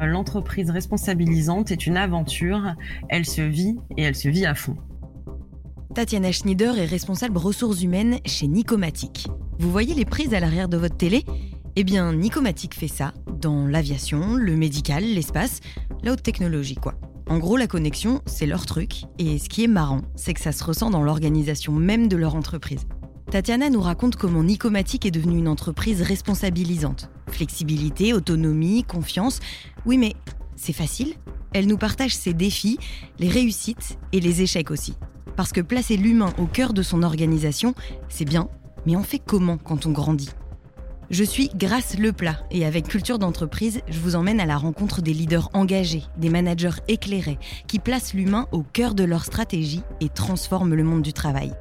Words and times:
L'entreprise 0.00 0.70
responsabilisante 0.70 1.70
est 1.70 1.86
une 1.86 1.96
aventure, 1.96 2.74
elle 3.08 3.24
se 3.24 3.40
vit 3.40 3.76
et 3.96 4.02
elle 4.02 4.14
se 4.14 4.28
vit 4.28 4.46
à 4.46 4.54
fond. 4.54 4.76
Tatiana 5.94 6.32
Schneider 6.32 6.78
est 6.78 6.86
responsable 6.86 7.38
ressources 7.38 7.82
humaines 7.82 8.18
chez 8.26 8.46
Nicomatic. 8.46 9.28
Vous 9.58 9.70
voyez 9.70 9.94
les 9.94 10.04
prises 10.04 10.34
à 10.34 10.40
l'arrière 10.40 10.68
de 10.68 10.76
votre 10.76 10.96
télé? 10.96 11.24
Eh 11.76 11.84
bien, 11.84 12.12
Nicomatic 12.12 12.74
fait 12.74 12.88
ça 12.88 13.14
dans 13.40 13.66
l'aviation, 13.66 14.34
le 14.34 14.56
médical, 14.56 15.04
l'espace, 15.04 15.60
la 16.02 16.12
haute 16.12 16.22
technologie 16.22 16.76
quoi. 16.76 16.94
En 17.28 17.38
gros, 17.38 17.56
la 17.56 17.66
connexion, 17.66 18.20
c'est 18.26 18.44
leur 18.44 18.66
truc, 18.66 19.04
et 19.18 19.38
ce 19.38 19.48
qui 19.48 19.64
est 19.64 19.68
marrant, 19.68 20.02
c'est 20.14 20.34
que 20.34 20.40
ça 20.40 20.52
se 20.52 20.62
ressent 20.62 20.90
dans 20.90 21.02
l'organisation 21.02 21.72
même 21.72 22.06
de 22.06 22.16
leur 22.16 22.34
entreprise. 22.34 22.86
Tatiana 23.30 23.68
nous 23.70 23.80
raconte 23.80 24.16
comment 24.16 24.42
Nicomatic 24.42 25.06
est 25.06 25.10
devenue 25.10 25.38
une 25.38 25.48
entreprise 25.48 26.02
responsabilisante. 26.02 27.10
Flexibilité, 27.28 28.12
autonomie, 28.12 28.84
confiance. 28.84 29.40
Oui, 29.86 29.98
mais 29.98 30.14
c'est 30.56 30.72
facile 30.72 31.14
Elle 31.52 31.66
nous 31.66 31.78
partage 31.78 32.14
ses 32.14 32.34
défis, 32.34 32.78
les 33.18 33.28
réussites 33.28 33.98
et 34.12 34.20
les 34.20 34.42
échecs 34.42 34.70
aussi. 34.70 34.94
Parce 35.36 35.52
que 35.52 35.60
placer 35.60 35.96
l'humain 35.96 36.32
au 36.38 36.46
cœur 36.46 36.72
de 36.72 36.82
son 36.82 37.02
organisation, 37.02 37.74
c'est 38.08 38.24
bien, 38.24 38.48
mais 38.86 38.94
on 38.94 39.02
fait 39.02 39.18
comment 39.18 39.58
quand 39.58 39.86
on 39.86 39.90
grandit? 39.90 40.30
Je 41.10 41.24
suis 41.24 41.50
Grâce 41.54 41.98
Leplat 41.98 42.38
et 42.50 42.64
avec 42.64 42.88
Culture 42.88 43.18
d'entreprise, 43.18 43.80
je 43.88 43.98
vous 43.98 44.16
emmène 44.16 44.40
à 44.40 44.46
la 44.46 44.56
rencontre 44.56 45.02
des 45.02 45.12
leaders 45.12 45.50
engagés, 45.54 46.04
des 46.16 46.30
managers 46.30 46.80
éclairés, 46.88 47.38
qui 47.66 47.78
placent 47.78 48.14
l'humain 48.14 48.46
au 48.52 48.62
cœur 48.62 48.94
de 48.94 49.04
leur 49.04 49.24
stratégie 49.24 49.82
et 50.00 50.08
transforment 50.08 50.74
le 50.74 50.84
monde 50.84 51.02
du 51.02 51.12
travail. 51.12 51.52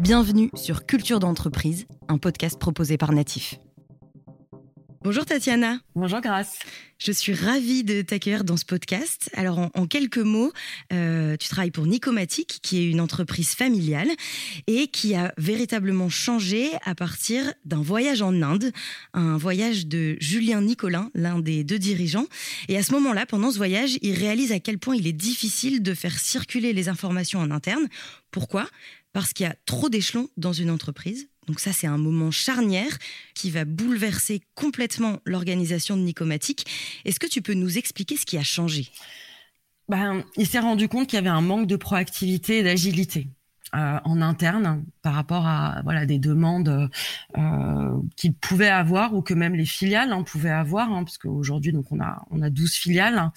Bienvenue 0.00 0.50
sur 0.54 0.86
Culture 0.86 1.20
d'entreprise, 1.20 1.86
un 2.08 2.16
podcast 2.16 2.58
proposé 2.58 2.96
par 2.96 3.12
Natif. 3.12 3.56
Bonjour 5.02 5.26
Tatiana. 5.26 5.78
Bonjour 5.94 6.22
Grâce. 6.22 6.58
Je 6.98 7.12
suis 7.12 7.34
ravie 7.34 7.84
de 7.84 8.00
t'accueillir 8.00 8.44
dans 8.44 8.56
ce 8.56 8.64
podcast. 8.64 9.30
Alors 9.34 9.70
en, 9.74 9.86
quelques 9.86 10.18
mots, 10.18 10.52
euh, 10.92 11.36
tu 11.38 11.48
travailles 11.48 11.70
pour 11.70 11.86
Nicomatic, 11.86 12.60
qui 12.62 12.78
est 12.78 12.90
une 12.90 13.00
entreprise 13.00 13.54
familiale 13.54 14.08
et 14.66 14.88
qui 14.88 15.14
a 15.14 15.34
véritablement 15.38 16.08
changé 16.08 16.70
à 16.84 16.94
partir 16.94 17.52
d'un 17.66 17.80
voyage 17.80 18.22
en 18.22 18.40
Inde, 18.42 18.72
un 19.12 19.36
voyage 19.36 19.86
de 19.86 20.16
Julien 20.20 20.62
Nicolin, 20.62 21.10
l'un 21.14 21.38
des 21.38 21.64
deux 21.64 21.78
dirigeants. 21.78 22.26
Et 22.68 22.76
à 22.76 22.82
ce 22.82 22.92
moment-là, 22.92 23.26
pendant 23.26 23.50
ce 23.50 23.56
voyage, 23.56 23.98
il 24.02 24.14
réalise 24.14 24.52
à 24.52 24.60
quel 24.60 24.78
point 24.78 24.96
il 24.96 25.06
est 25.06 25.12
difficile 25.12 25.82
de 25.82 25.94
faire 25.94 26.18
circuler 26.18 26.72
les 26.72 26.88
informations 26.90 27.40
en 27.40 27.50
interne. 27.50 27.88
Pourquoi? 28.30 28.66
Parce 29.12 29.32
qu'il 29.32 29.44
y 29.44 29.48
a 29.48 29.56
trop 29.66 29.88
d'échelons 29.88 30.28
dans 30.36 30.52
une 30.52 30.70
entreprise 30.70 31.28
donc 31.50 31.58
ça, 31.58 31.72
c'est 31.72 31.88
un 31.88 31.98
moment 31.98 32.30
charnière 32.30 32.96
qui 33.34 33.50
va 33.50 33.64
bouleverser 33.64 34.40
complètement 34.54 35.18
l'organisation 35.24 35.96
de 35.96 36.02
Nicomatic. 36.02 36.64
Est-ce 37.04 37.18
que 37.18 37.26
tu 37.26 37.42
peux 37.42 37.54
nous 37.54 37.76
expliquer 37.76 38.16
ce 38.16 38.24
qui 38.24 38.38
a 38.38 38.44
changé? 38.44 38.86
Ben, 39.88 40.22
Il 40.36 40.46
s'est 40.46 40.60
rendu 40.60 40.86
compte 40.86 41.08
qu'il 41.08 41.16
y 41.16 41.18
avait 41.18 41.28
un 41.28 41.40
manque 41.40 41.66
de 41.66 41.74
proactivité 41.74 42.58
et 42.58 42.62
d'agilité. 42.62 43.26
Euh, 43.76 44.00
en 44.02 44.20
interne 44.20 44.84
par 45.00 45.14
rapport 45.14 45.46
à 45.46 45.80
voilà 45.84 46.04
des 46.04 46.18
demandes 46.18 46.90
euh, 47.38 48.00
qu'il 48.16 48.34
pouvait 48.34 48.68
avoir 48.68 49.14
ou 49.14 49.22
que 49.22 49.32
même 49.32 49.54
les 49.54 49.64
filiales 49.64 50.12
hein, 50.12 50.24
pouvaient 50.24 50.50
avoir 50.50 50.90
hein, 50.90 51.04
parce 51.04 51.18
qu'aujourd'hui 51.18 51.70
donc 51.70 51.92
on 51.92 52.00
a 52.00 52.26
on 52.32 52.42
a 52.42 52.50
12 52.50 52.72
filiales 52.72 53.30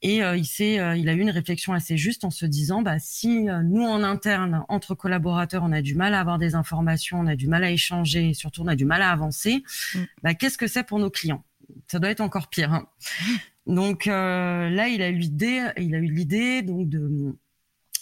et 0.00 0.22
euh, 0.22 0.36
il 0.36 0.44
s'est, 0.44 0.78
euh, 0.78 0.96
il 0.96 1.08
a 1.08 1.12
eu 1.12 1.20
une 1.20 1.30
réflexion 1.30 1.72
assez 1.72 1.96
juste 1.96 2.24
en 2.24 2.30
se 2.30 2.46
disant, 2.46 2.82
bah, 2.82 2.98
si 3.00 3.48
euh, 3.48 3.62
nous 3.62 3.82
en 3.82 4.04
interne, 4.04 4.64
entre 4.68 4.94
collaborateurs, 4.94 5.62
on 5.64 5.72
a 5.72 5.82
du 5.82 5.94
mal 5.94 6.14
à 6.14 6.20
avoir 6.20 6.38
des 6.38 6.54
informations, 6.54 7.18
on 7.20 7.26
a 7.26 7.34
du 7.34 7.48
mal 7.48 7.64
à 7.64 7.70
échanger, 7.70 8.30
et 8.30 8.34
surtout 8.34 8.62
on 8.62 8.68
a 8.68 8.76
du 8.76 8.84
mal 8.84 9.02
à 9.02 9.10
avancer, 9.10 9.64
mm. 9.94 9.98
bah, 10.22 10.34
qu'est-ce 10.34 10.58
que 10.58 10.68
c'est 10.68 10.84
pour 10.84 11.00
nos 11.00 11.10
clients? 11.10 11.44
Ça 11.88 11.98
doit 11.98 12.10
être 12.10 12.20
encore 12.20 12.48
pire. 12.48 12.72
Hein. 12.72 12.86
Donc 13.66 14.06
là, 14.06 14.88
il 14.88 15.02
a 15.02 15.10
eu 15.10 15.18
l'idée, 15.18 15.62
il 15.76 15.94
a 15.94 15.98
eu 15.98 16.10
l'idée 16.10 16.62
donc 16.62 16.88
de 16.88 17.36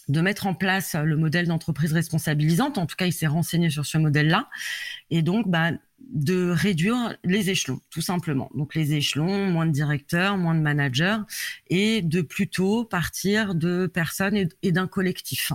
de 0.08 0.20
mettre 0.20 0.46
en 0.46 0.54
place 0.54 0.94
le 0.94 1.16
modèle 1.16 1.48
d'entreprise 1.48 1.92
responsabilisante. 1.92 2.78
En 2.78 2.86
tout 2.86 2.94
cas, 2.94 3.06
il 3.06 3.12
s'est 3.12 3.26
renseigné 3.26 3.70
sur 3.70 3.84
ce 3.84 3.98
modèle-là. 3.98 4.48
Et 5.10 5.22
donc, 5.22 5.48
bah, 5.48 5.72
de 5.98 6.50
réduire 6.50 7.16
les 7.24 7.50
échelons, 7.50 7.80
tout 7.90 8.00
simplement. 8.00 8.50
Donc 8.54 8.74
les 8.74 8.94
échelons, 8.94 9.46
moins 9.50 9.66
de 9.66 9.72
directeurs, 9.72 10.36
moins 10.36 10.54
de 10.54 10.60
managers, 10.60 11.18
et 11.68 12.02
de 12.02 12.20
plutôt 12.20 12.84
partir 12.84 13.54
de 13.54 13.86
personnes 13.86 14.48
et, 14.62 14.72
d'un 14.72 14.86
collectif 14.86 15.52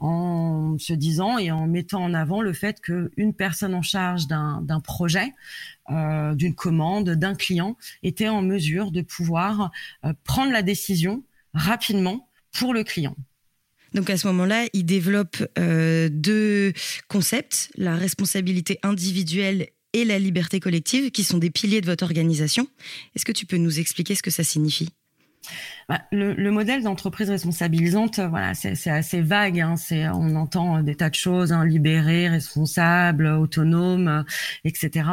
en 0.00 0.76
se 0.78 0.92
disant 0.92 1.38
et 1.38 1.50
en 1.50 1.66
mettant 1.66 2.02
en 2.02 2.14
avant 2.14 2.40
le 2.40 2.52
fait 2.52 2.80
qu'une 2.80 3.34
personne 3.34 3.74
en 3.74 3.82
charge 3.82 4.28
d'un 4.28 4.80
projet, 4.82 5.34
euh, 5.90 6.34
d'une 6.34 6.54
commande, 6.54 7.10
d'un 7.10 7.34
client 7.34 7.76
était 8.04 8.28
en 8.28 8.42
mesure 8.42 8.92
de 8.92 9.02
pouvoir 9.02 9.72
euh, 10.04 10.12
prendre 10.22 10.52
la 10.52 10.62
décision 10.62 11.24
rapidement 11.54 12.28
pour 12.52 12.74
le 12.74 12.84
client. 12.84 13.16
Donc 13.94 14.10
à 14.10 14.16
ce 14.16 14.26
moment-là, 14.28 14.66
il 14.72 14.84
développe 14.84 15.42
euh, 15.58 16.08
deux 16.10 16.72
concepts, 17.08 17.70
la 17.76 17.96
responsabilité 17.96 18.78
individuelle 18.82 19.68
et 19.92 20.04
la 20.04 20.18
liberté 20.18 20.60
collective, 20.60 21.10
qui 21.10 21.24
sont 21.24 21.38
des 21.38 21.50
piliers 21.50 21.80
de 21.80 21.86
votre 21.86 22.04
organisation. 22.04 22.66
Est-ce 23.14 23.24
que 23.24 23.32
tu 23.32 23.46
peux 23.46 23.56
nous 23.56 23.80
expliquer 23.80 24.14
ce 24.14 24.22
que 24.22 24.30
ça 24.30 24.44
signifie? 24.44 24.90
Bah, 25.88 26.02
le, 26.12 26.50
modèle 26.50 26.82
d'entreprise 26.82 27.30
responsabilisante, 27.30 28.20
voilà, 28.20 28.52
c'est 28.54 28.90
assez 28.90 29.22
vague. 29.22 29.60
Hein, 29.60 29.76
on 30.12 30.36
entend 30.36 30.82
des 30.82 30.94
tas 30.94 31.08
de 31.08 31.14
choses, 31.14 31.52
hein, 31.52 31.64
libéré, 31.64 32.28
responsable, 32.28 33.26
autonome, 33.26 34.24
etc. 34.64 35.08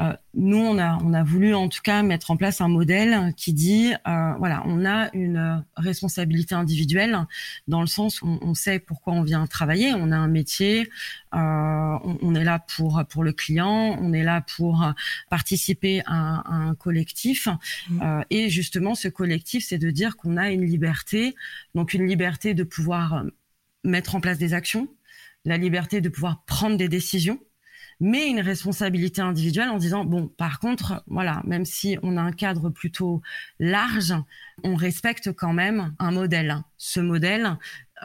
Euh, 0.00 0.12
nous, 0.34 0.58
on 0.58 0.78
a, 0.78 0.98
on 1.02 1.12
a 1.12 1.22
voulu 1.22 1.54
en 1.54 1.68
tout 1.68 1.82
cas 1.82 2.02
mettre 2.02 2.30
en 2.30 2.36
place 2.36 2.60
un 2.60 2.68
modèle 2.68 3.34
qui 3.36 3.52
dit, 3.52 3.92
euh, 4.06 4.32
voilà, 4.38 4.62
on 4.66 4.86
a 4.86 5.10
une 5.14 5.64
responsabilité 5.76 6.54
individuelle 6.54 7.18
dans 7.68 7.80
le 7.80 7.86
sens 7.86 8.22
où 8.22 8.38
on 8.40 8.54
sait 8.54 8.78
pourquoi 8.78 9.12
on 9.12 9.22
vient 9.22 9.46
travailler, 9.46 9.92
on 9.92 10.12
a 10.12 10.16
un 10.16 10.28
métier, 10.28 10.88
euh, 11.34 11.38
on, 12.22 12.34
est 12.34 12.44
là 12.44 12.64
pour 12.76 13.02
pour 13.08 13.24
le 13.24 13.32
client, 13.32 13.98
on 14.00 14.12
est 14.12 14.22
là 14.22 14.42
pour 14.56 14.86
participer 15.28 16.02
à, 16.06 16.42
un 16.50 16.74
collectif, 16.74 17.48
mmh. 17.90 18.22
et 18.30 18.48
justement, 18.48 18.94
ce 18.94 19.08
collectif, 19.08 19.66
c'est 19.66 19.78
de 19.78 19.90
dire 19.90 20.16
qu'on 20.16 20.36
a 20.36 20.50
une 20.50 20.64
liberté, 20.64 21.34
donc 21.74 21.92
une 21.92 22.06
liberté 22.06 22.54
de 22.54 22.62
pouvoir 22.62 23.24
mettre 23.84 24.14
en 24.14 24.20
place 24.20 24.38
des 24.38 24.54
actions, 24.54 24.88
la 25.44 25.56
liberté 25.56 26.00
de 26.00 26.08
pouvoir 26.08 26.44
prendre 26.44 26.76
des 26.76 26.88
décisions 26.88 27.40
mais 28.00 28.28
une 28.28 28.40
responsabilité 28.40 29.20
individuelle 29.20 29.68
en 29.68 29.76
disant 29.76 30.04
bon 30.04 30.28
par 30.28 30.58
contre 30.58 31.04
voilà 31.06 31.42
même 31.46 31.64
si 31.64 31.98
on 32.02 32.16
a 32.16 32.22
un 32.22 32.32
cadre 32.32 32.70
plutôt 32.70 33.22
large 33.58 34.14
on 34.64 34.74
respecte 34.74 35.32
quand 35.32 35.52
même 35.52 35.94
un 35.98 36.10
modèle 36.10 36.62
ce 36.76 37.00
modèle 37.00 37.58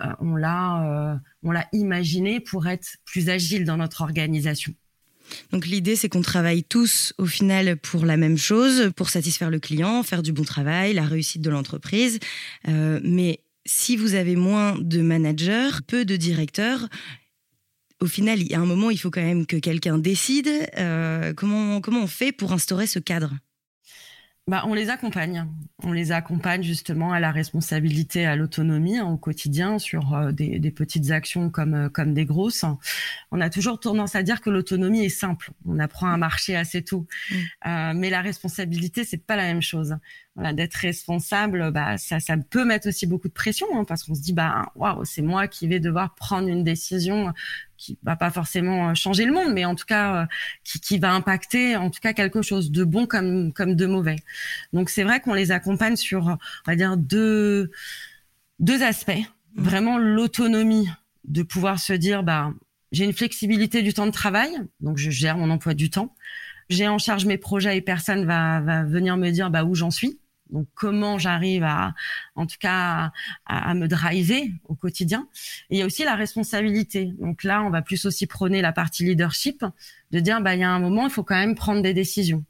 euh, 0.03 0.11
on 0.19 0.35
l'a 0.35 0.83
euh, 0.83 1.15
on 1.43 1.51
l'a 1.51 1.67
imaginé 1.71 2.39
pour 2.39 2.67
être 2.67 2.97
plus 3.05 3.29
agile 3.29 3.65
dans 3.65 3.77
notre 3.77 4.01
organisation 4.01 4.73
donc 5.51 5.65
l'idée, 5.65 5.95
c'est 5.95 6.09
qu'on 6.09 6.21
travaille 6.21 6.63
tous 6.63 7.13
au 7.17 7.25
final 7.25 7.77
pour 7.77 8.05
la 8.05 8.17
même 8.17 8.37
chose, 8.37 8.91
pour 8.95 9.09
satisfaire 9.09 9.49
le 9.49 9.59
client, 9.59 10.03
faire 10.03 10.21
du 10.21 10.31
bon 10.31 10.43
travail, 10.43 10.93
la 10.93 11.03
réussite 11.03 11.41
de 11.41 11.49
l'entreprise. 11.49 12.19
Euh, 12.67 12.99
mais 13.03 13.41
si 13.65 13.97
vous 13.97 14.13
avez 14.13 14.35
moins 14.35 14.77
de 14.79 15.01
managers, 15.01 15.71
peu 15.87 16.05
de 16.05 16.15
directeurs, 16.15 16.87
au 18.05 18.07
final, 18.07 18.39
il 18.39 18.47
y 18.47 18.53
a 18.53 18.59
un 18.59 18.65
moment, 18.65 18.91
il 18.91 18.97
faut 18.97 19.09
quand 19.09 19.21
même 19.21 19.47
que 19.47 19.57
quelqu'un 19.57 19.97
décide. 19.97 20.49
Euh, 20.77 21.33
comment, 21.33 21.81
comment 21.81 22.03
on 22.03 22.07
fait 22.07 22.31
pour 22.31 22.53
instaurer 22.53 22.85
ce 22.85 22.99
cadre? 22.99 23.33
Bah, 24.47 24.63
on 24.67 24.75
les 24.75 24.91
accompagne. 24.91 25.47
On 25.81 25.91
les 25.91 26.11
accompagne 26.11 26.61
justement 26.61 27.11
à 27.11 27.19
la 27.19 27.31
responsabilité, 27.31 28.27
à 28.27 28.35
l'autonomie 28.35 28.99
hein, 28.99 29.07
au 29.07 29.17
quotidien 29.17 29.79
sur 29.79 30.13
euh, 30.13 30.31
des, 30.31 30.59
des, 30.59 30.69
petites 30.69 31.09
actions 31.09 31.49
comme 31.49 31.73
euh, 31.73 31.89
comme 31.89 32.13
des 32.13 32.25
grosses. 32.25 32.63
On 33.31 33.41
a 33.41 33.49
toujours 33.49 33.79
tendance 33.79 34.15
à 34.15 34.21
dire 34.21 34.41
que 34.41 34.51
l'autonomie 34.51 35.03
est 35.03 35.09
simple. 35.09 35.49
On 35.65 35.79
apprend 35.79 36.11
à 36.11 36.17
marcher 36.17 36.55
assez 36.55 36.83
tôt, 36.83 37.07
euh, 37.65 37.93
mais 37.95 38.11
la 38.11 38.21
responsabilité 38.21 39.03
c'est 39.03 39.17
pas 39.17 39.35
la 39.35 39.45
même 39.45 39.63
chose. 39.63 39.97
Voilà, 40.35 40.53
d'être 40.53 40.75
responsable, 40.75 41.71
bah 41.71 41.97
ça 41.97 42.19
ça 42.19 42.37
peut 42.37 42.65
mettre 42.65 42.89
aussi 42.89 43.07
beaucoup 43.07 43.29
de 43.29 43.33
pression 43.33 43.65
hein, 43.73 43.83
parce 43.83 44.03
qu'on 44.03 44.13
se 44.13 44.21
dit 44.21 44.33
bah 44.33 44.71
waouh 44.75 45.05
c'est 45.05 45.23
moi 45.23 45.47
qui 45.47 45.65
vais 45.67 45.79
devoir 45.79 46.13
prendre 46.13 46.49
une 46.49 46.63
décision 46.63 47.33
qui 47.77 47.97
va 48.03 48.15
pas 48.15 48.31
forcément 48.31 48.89
euh, 48.89 48.93
changer 48.93 49.25
le 49.25 49.33
monde, 49.33 49.53
mais 49.53 49.65
en 49.65 49.75
tout 49.75 49.85
cas 49.85 50.15
euh, 50.15 50.25
qui, 50.63 50.79
qui, 50.79 50.99
va 50.99 51.13
impacter 51.13 51.75
en 51.75 51.89
tout 51.89 51.99
cas 52.01 52.13
quelque 52.13 52.41
chose 52.41 52.71
de 52.71 52.83
bon 52.83 53.05
comme 53.05 53.53
comme 53.53 53.75
de 53.75 53.85
mauvais. 53.85 54.17
Donc 54.73 54.89
c'est 54.89 55.03
vrai 55.03 55.19
qu'on 55.19 55.33
les 55.33 55.51
accompagne 55.51 55.95
sur 55.95 56.25
on 56.25 56.37
va 56.65 56.75
dire 56.75 56.97
deux 56.97 57.71
deux 58.59 58.83
aspects. 58.83 59.11
Mmh. 59.55 59.63
Vraiment 59.63 59.97
l'autonomie 59.97 60.89
de 61.25 61.43
pouvoir 61.43 61.79
se 61.79 61.93
dire 61.93 62.23
bah 62.23 62.53
j'ai 62.91 63.05
une 63.05 63.13
flexibilité 63.13 63.81
du 63.81 63.93
temps 63.93 64.05
de 64.05 64.11
travail, 64.11 64.51
donc 64.79 64.97
je 64.97 65.09
gère 65.09 65.37
mon 65.37 65.49
emploi 65.49 65.73
du 65.73 65.89
temps. 65.89 66.13
J'ai 66.69 66.87
en 66.87 66.97
charge 66.97 67.25
mes 67.25 67.37
projets 67.37 67.77
et 67.77 67.81
personne 67.81 68.25
va 68.25 68.61
va 68.61 68.83
venir 68.83 69.17
me 69.17 69.29
dire 69.31 69.49
bah 69.49 69.63
où 69.63 69.75
j'en 69.75 69.91
suis. 69.91 70.19
Donc 70.49 70.67
comment 70.75 71.17
j'arrive 71.17 71.63
à, 71.63 71.93
en 72.35 72.45
tout 72.45 72.57
cas, 72.59 73.11
à, 73.45 73.73
me 73.73 73.87
driver 73.87 74.51
au 74.67 74.75
quotidien. 74.75 75.27
Et 75.69 75.77
il 75.77 75.79
y 75.79 75.81
a 75.81 75.85
aussi 75.85 76.03
la 76.03 76.15
responsabilité. 76.15 77.05
Donc 77.19 77.43
là, 77.43 77.63
on 77.63 77.69
va 77.69 77.81
plus 77.81 78.05
aussi 78.05 78.27
prôner 78.27 78.61
la 78.61 78.71
partie 78.71 79.03
leadership, 79.03 79.65
de 80.11 80.19
dire 80.19 80.41
bah 80.41 80.55
il 80.55 80.61
y 80.61 80.63
a 80.63 80.69
un 80.69 80.79
moment, 80.79 81.05
il 81.05 81.11
faut 81.11 81.23
quand 81.23 81.35
même 81.35 81.55
prendre 81.55 81.81
des 81.81 81.93
décisions. 81.93 82.43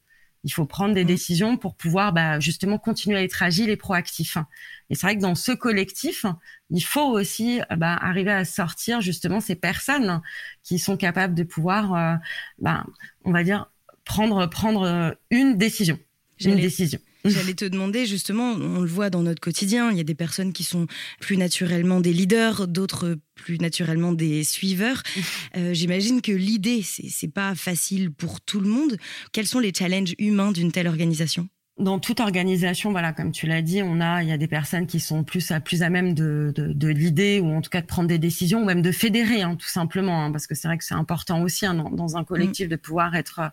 Il 0.44 0.54
faut 0.54 0.66
prendre 0.66 0.94
des 0.94 1.04
mmh. 1.04 1.08
décisions 1.08 1.58
pour 1.58 1.76
pouvoir 1.76 2.14
bah, 2.14 2.40
justement 2.40 2.78
continuer 2.78 3.18
à 3.18 3.24
être 3.24 3.42
agile 3.42 3.72
et 3.72 3.78
proactif. 3.78 4.38
Et 4.92 4.96
c'est 4.96 5.08
vrai 5.08 5.16
que 5.16 5.22
dans 5.22 5.34
ce 5.34 5.52
collectif, 5.52 6.28
il 6.70 6.82
faut 6.82 7.08
aussi 7.08 7.62
bah, 7.76 7.98
arriver 8.00 8.32
à 8.32 8.46
sortir 8.46 9.02
justement 9.02 9.42
ces 9.42 9.56
personnes 9.56 10.22
qui 10.62 10.78
sont 10.78 10.98
capables 10.98 11.34
de 11.34 11.42
pouvoir, 11.42 11.96
euh, 11.96 12.16
bah, 12.60 12.86
on 13.24 13.32
va 13.32 13.44
dire, 13.44 13.72
prendre 14.04 14.46
prendre 14.46 15.18
une 15.32 15.58
décision. 15.58 15.98
Une 16.40 16.58
décision. 16.58 17.00
J'allais 17.26 17.56
te 17.56 17.66
demander 17.66 18.06
justement, 18.06 18.52
on 18.52 18.82
le 18.82 18.88
voit 18.88 19.10
dans 19.10 19.24
notre 19.24 19.42
quotidien, 19.42 19.92
il 19.92 19.98
y 19.98 20.02
a 20.02 20.04
des 20.04 20.16
personnes 20.16 20.54
qui 20.54 20.64
sont 20.64 20.88
plus 21.20 21.38
naturellement 21.38 22.00
des 22.00 22.14
leaders, 22.14 22.68
d'autres 22.68 23.18
plus 23.36 23.58
naturellement 23.60 24.14
des 24.14 24.44
suiveurs. 24.44 25.02
Euh, 25.58 25.74
j'imagine 25.74 26.22
que 26.22 26.34
l'idée, 26.34 26.82
c'est 26.84 27.32
pas 27.32 27.56
facile 27.56 28.12
pour 28.12 28.42
tout 28.42 28.60
le 28.60 28.68
monde. 28.68 28.98
Quels 29.32 29.48
sont 29.48 29.60
les 29.60 29.74
challenges 29.74 30.14
humains 30.20 30.52
d'une 30.52 30.72
telle 30.72 30.88
organisation? 30.88 31.48
Dans 31.78 32.00
toute 32.00 32.22
organisation, 32.22 32.92
voilà, 32.92 33.12
comme 33.12 33.34
tu 33.34 33.48
l'as 33.48 33.62
dit, 33.62 33.82
on 33.84 34.00
a, 34.00 34.24
il 34.24 34.30
y 34.30 34.32
a 34.32 34.38
des 34.38 34.48
personnes 34.48 34.88
qui 34.88 35.02
sont 35.02 35.26
plus 35.26 35.52
à 35.52 35.60
plus 35.60 35.84
à 35.84 35.90
même 35.90 36.14
de, 36.14 36.54
de, 36.56 36.72
de 36.72 36.88
l'idée 36.88 37.42
ou 37.42 37.54
en 37.54 37.62
tout 37.62 37.70
cas 37.70 37.82
de 37.82 37.86
prendre 37.86 38.08
des 38.08 38.18
décisions 38.18 38.62
ou 38.62 38.66
même 38.66 38.82
de 38.82 38.94
fédérer, 38.94 39.42
hein, 39.42 39.58
tout 39.58 39.68
simplement, 39.68 40.24
hein, 40.24 40.32
parce 40.32 40.48
que 40.48 40.56
c'est 40.56 40.70
vrai 40.70 40.78
que 40.78 40.86
c'est 40.86 40.94
important 40.94 41.42
aussi 41.42 41.66
hein, 41.66 41.74
dans, 41.74 42.16
un 42.16 42.24
collectif 42.24 42.70
de 42.70 42.78
pouvoir 42.78 43.16
être, 43.16 43.52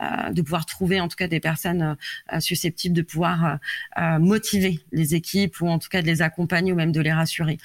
euh, 0.00 0.30
de 0.30 0.40
pouvoir 0.40 0.66
trouver 0.66 1.00
en 1.00 1.08
tout 1.08 1.16
cas 1.16 1.26
des 1.26 1.40
personnes 1.40 1.96
euh, 2.32 2.38
susceptibles 2.38 2.94
de 2.94 3.02
pouvoir 3.02 3.58
euh, 3.98 4.18
motiver 4.20 4.78
les 4.92 5.16
équipes 5.16 5.60
ou 5.60 5.68
en 5.68 5.80
tout 5.80 5.88
cas 5.88 6.00
de 6.00 6.06
les 6.06 6.22
accompagner 6.22 6.72
ou 6.72 6.76
même 6.76 6.92
de 6.92 7.00
les 7.00 7.12
rassurer. 7.12 7.58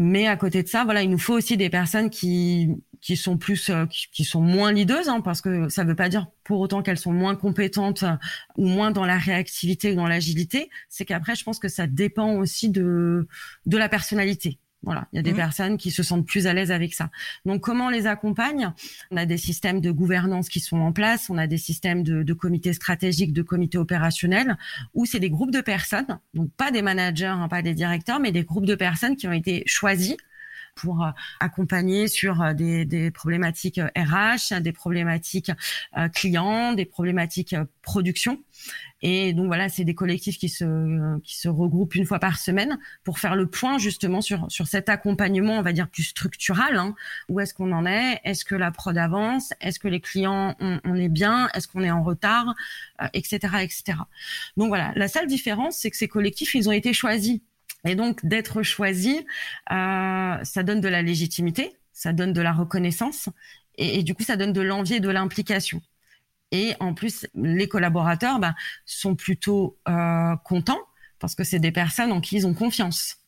Mais 0.00 0.28
à 0.28 0.36
côté 0.36 0.62
de 0.62 0.68
ça, 0.68 0.84
voilà, 0.84 1.02
il 1.02 1.10
nous 1.10 1.18
faut 1.18 1.34
aussi 1.34 1.56
des 1.56 1.70
personnes 1.70 2.08
qui 2.08 2.68
qui 3.00 3.16
sont 3.16 3.36
plus 3.36 3.68
euh, 3.70 3.86
qui, 3.86 4.24
sont 4.24 4.40
moins 4.40 4.72
leaders 4.72 5.08
hein, 5.08 5.20
parce 5.20 5.40
que 5.40 5.68
ça 5.68 5.82
veut 5.84 5.96
pas 5.96 6.08
dire 6.08 6.28
pour 6.44 6.60
autant 6.60 6.82
qu'elles 6.82 6.98
sont 6.98 7.12
moins 7.12 7.34
compétentes 7.34 8.04
euh, 8.04 8.16
ou 8.56 8.66
moins 8.66 8.92
dans 8.92 9.04
la 9.04 9.18
réactivité 9.18 9.92
ou 9.92 9.96
dans 9.96 10.06
l'agilité. 10.06 10.70
C'est 10.88 11.04
qu'après 11.04 11.34
je 11.34 11.42
pense 11.42 11.58
que 11.58 11.68
ça 11.68 11.88
dépend 11.88 12.34
aussi 12.36 12.70
de 12.70 13.26
de 13.66 13.76
la 13.76 13.88
personnalité 13.88 14.60
voilà, 14.82 15.08
il 15.12 15.16
y 15.16 15.18
a 15.18 15.22
des 15.22 15.32
mmh. 15.32 15.36
personnes 15.36 15.76
qui 15.76 15.90
se 15.90 16.02
sentent 16.02 16.26
plus 16.26 16.46
à 16.46 16.54
l'aise 16.54 16.70
avec 16.70 16.94
ça. 16.94 17.10
Donc, 17.44 17.60
comment 17.60 17.86
on 17.86 17.90
les 17.90 18.06
accompagne? 18.06 18.72
On 19.10 19.16
a 19.16 19.26
des 19.26 19.36
systèmes 19.36 19.80
de 19.80 19.90
gouvernance 19.90 20.48
qui 20.48 20.60
sont 20.60 20.78
en 20.78 20.92
place, 20.92 21.28
on 21.30 21.38
a 21.38 21.46
des 21.46 21.58
systèmes 21.58 22.02
de, 22.02 22.22
de 22.22 22.32
comités 22.32 22.72
stratégiques, 22.72 23.32
de 23.32 23.42
comités 23.42 23.78
opérationnels, 23.78 24.56
où 24.94 25.04
c'est 25.04 25.20
des 25.20 25.30
groupes 25.30 25.50
de 25.50 25.60
personnes, 25.60 26.18
donc 26.34 26.50
pas 26.52 26.70
des 26.70 26.82
managers, 26.82 27.26
hein, 27.26 27.48
pas 27.48 27.62
des 27.62 27.74
directeurs, 27.74 28.20
mais 28.20 28.30
des 28.30 28.44
groupes 28.44 28.66
de 28.66 28.76
personnes 28.76 29.16
qui 29.16 29.26
ont 29.26 29.32
été 29.32 29.62
choisis 29.66 30.16
pour 30.78 31.04
euh, 31.04 31.10
accompagner 31.40 32.08
sur 32.08 32.40
euh, 32.40 32.54
des, 32.54 32.84
des 32.84 33.10
problématiques 33.10 33.80
RH, 33.96 34.52
euh, 34.52 34.60
des 34.60 34.72
problématiques 34.72 35.50
clients, 36.14 36.72
des 36.72 36.84
problématiques 36.84 37.56
production. 37.82 38.42
Et 39.00 39.32
donc 39.32 39.46
voilà, 39.46 39.68
c'est 39.68 39.84
des 39.84 39.94
collectifs 39.94 40.38
qui 40.38 40.48
se 40.48 41.18
qui 41.20 41.36
se 41.38 41.48
regroupent 41.48 41.94
une 41.94 42.04
fois 42.04 42.18
par 42.18 42.38
semaine 42.38 42.78
pour 43.04 43.18
faire 43.18 43.36
le 43.36 43.46
point 43.46 43.78
justement 43.78 44.20
sur 44.20 44.50
sur 44.50 44.66
cet 44.66 44.88
accompagnement, 44.88 45.58
on 45.58 45.62
va 45.62 45.72
dire 45.72 45.88
plus 45.88 46.02
structural. 46.02 46.76
Hein. 46.76 46.94
Où 47.28 47.40
est-ce 47.40 47.54
qu'on 47.54 47.72
en 47.72 47.86
est? 47.86 48.20
Est-ce 48.24 48.44
que 48.44 48.54
la 48.54 48.70
prod 48.70 48.96
avance? 48.98 49.52
Est-ce 49.60 49.78
que 49.78 49.88
les 49.88 50.00
clients 50.00 50.56
on, 50.60 50.94
est 50.96 51.08
bien? 51.08 51.48
Est-ce 51.54 51.68
qu'on 51.68 51.82
est 51.82 51.90
en 51.90 52.02
retard? 52.02 52.54
Etc. 53.14 53.38
Etc. 53.62 53.98
Donc 54.56 54.68
voilà, 54.68 54.92
la 54.96 55.08
seule 55.08 55.28
différence, 55.28 55.76
c'est 55.78 55.90
que 55.90 55.96
ces 55.96 56.08
collectifs, 56.08 56.54
ils 56.54 56.68
ont 56.68 56.72
été 56.72 56.92
choisis 56.92 57.40
et 57.84 57.94
donc 57.94 58.24
d'être 58.24 58.62
choisi, 58.62 59.26
euh, 59.70 60.44
ça 60.44 60.62
donne 60.62 60.80
de 60.80 60.88
la 60.88 61.02
légitimité, 61.02 61.76
ça 61.92 62.12
donne 62.12 62.32
de 62.32 62.40
la 62.40 62.52
reconnaissance, 62.52 63.28
et, 63.76 64.02
du 64.02 64.14
coup 64.14 64.24
ça 64.24 64.36
donne 64.36 64.52
de 64.52 64.60
l'envie 64.60 64.94
et 64.94 65.00
de 65.00 65.08
l'implication. 65.08 65.80
Et 66.50 66.74
en 66.80 66.94
plus, 66.94 67.26
les 67.34 67.68
collaborateurs 67.68 68.38
bah, 68.38 68.54
sont 68.86 69.14
plutôt 69.14 69.78
euh, 69.88 70.34
contents 70.44 70.80
parce 71.18 71.34
que 71.34 71.44
c'est 71.44 71.58
des 71.58 71.72
personnes 71.72 72.12
en 72.12 72.20
qui 72.20 72.36
ils 72.36 72.46
ont 72.46 72.54
confiance. 72.54 73.18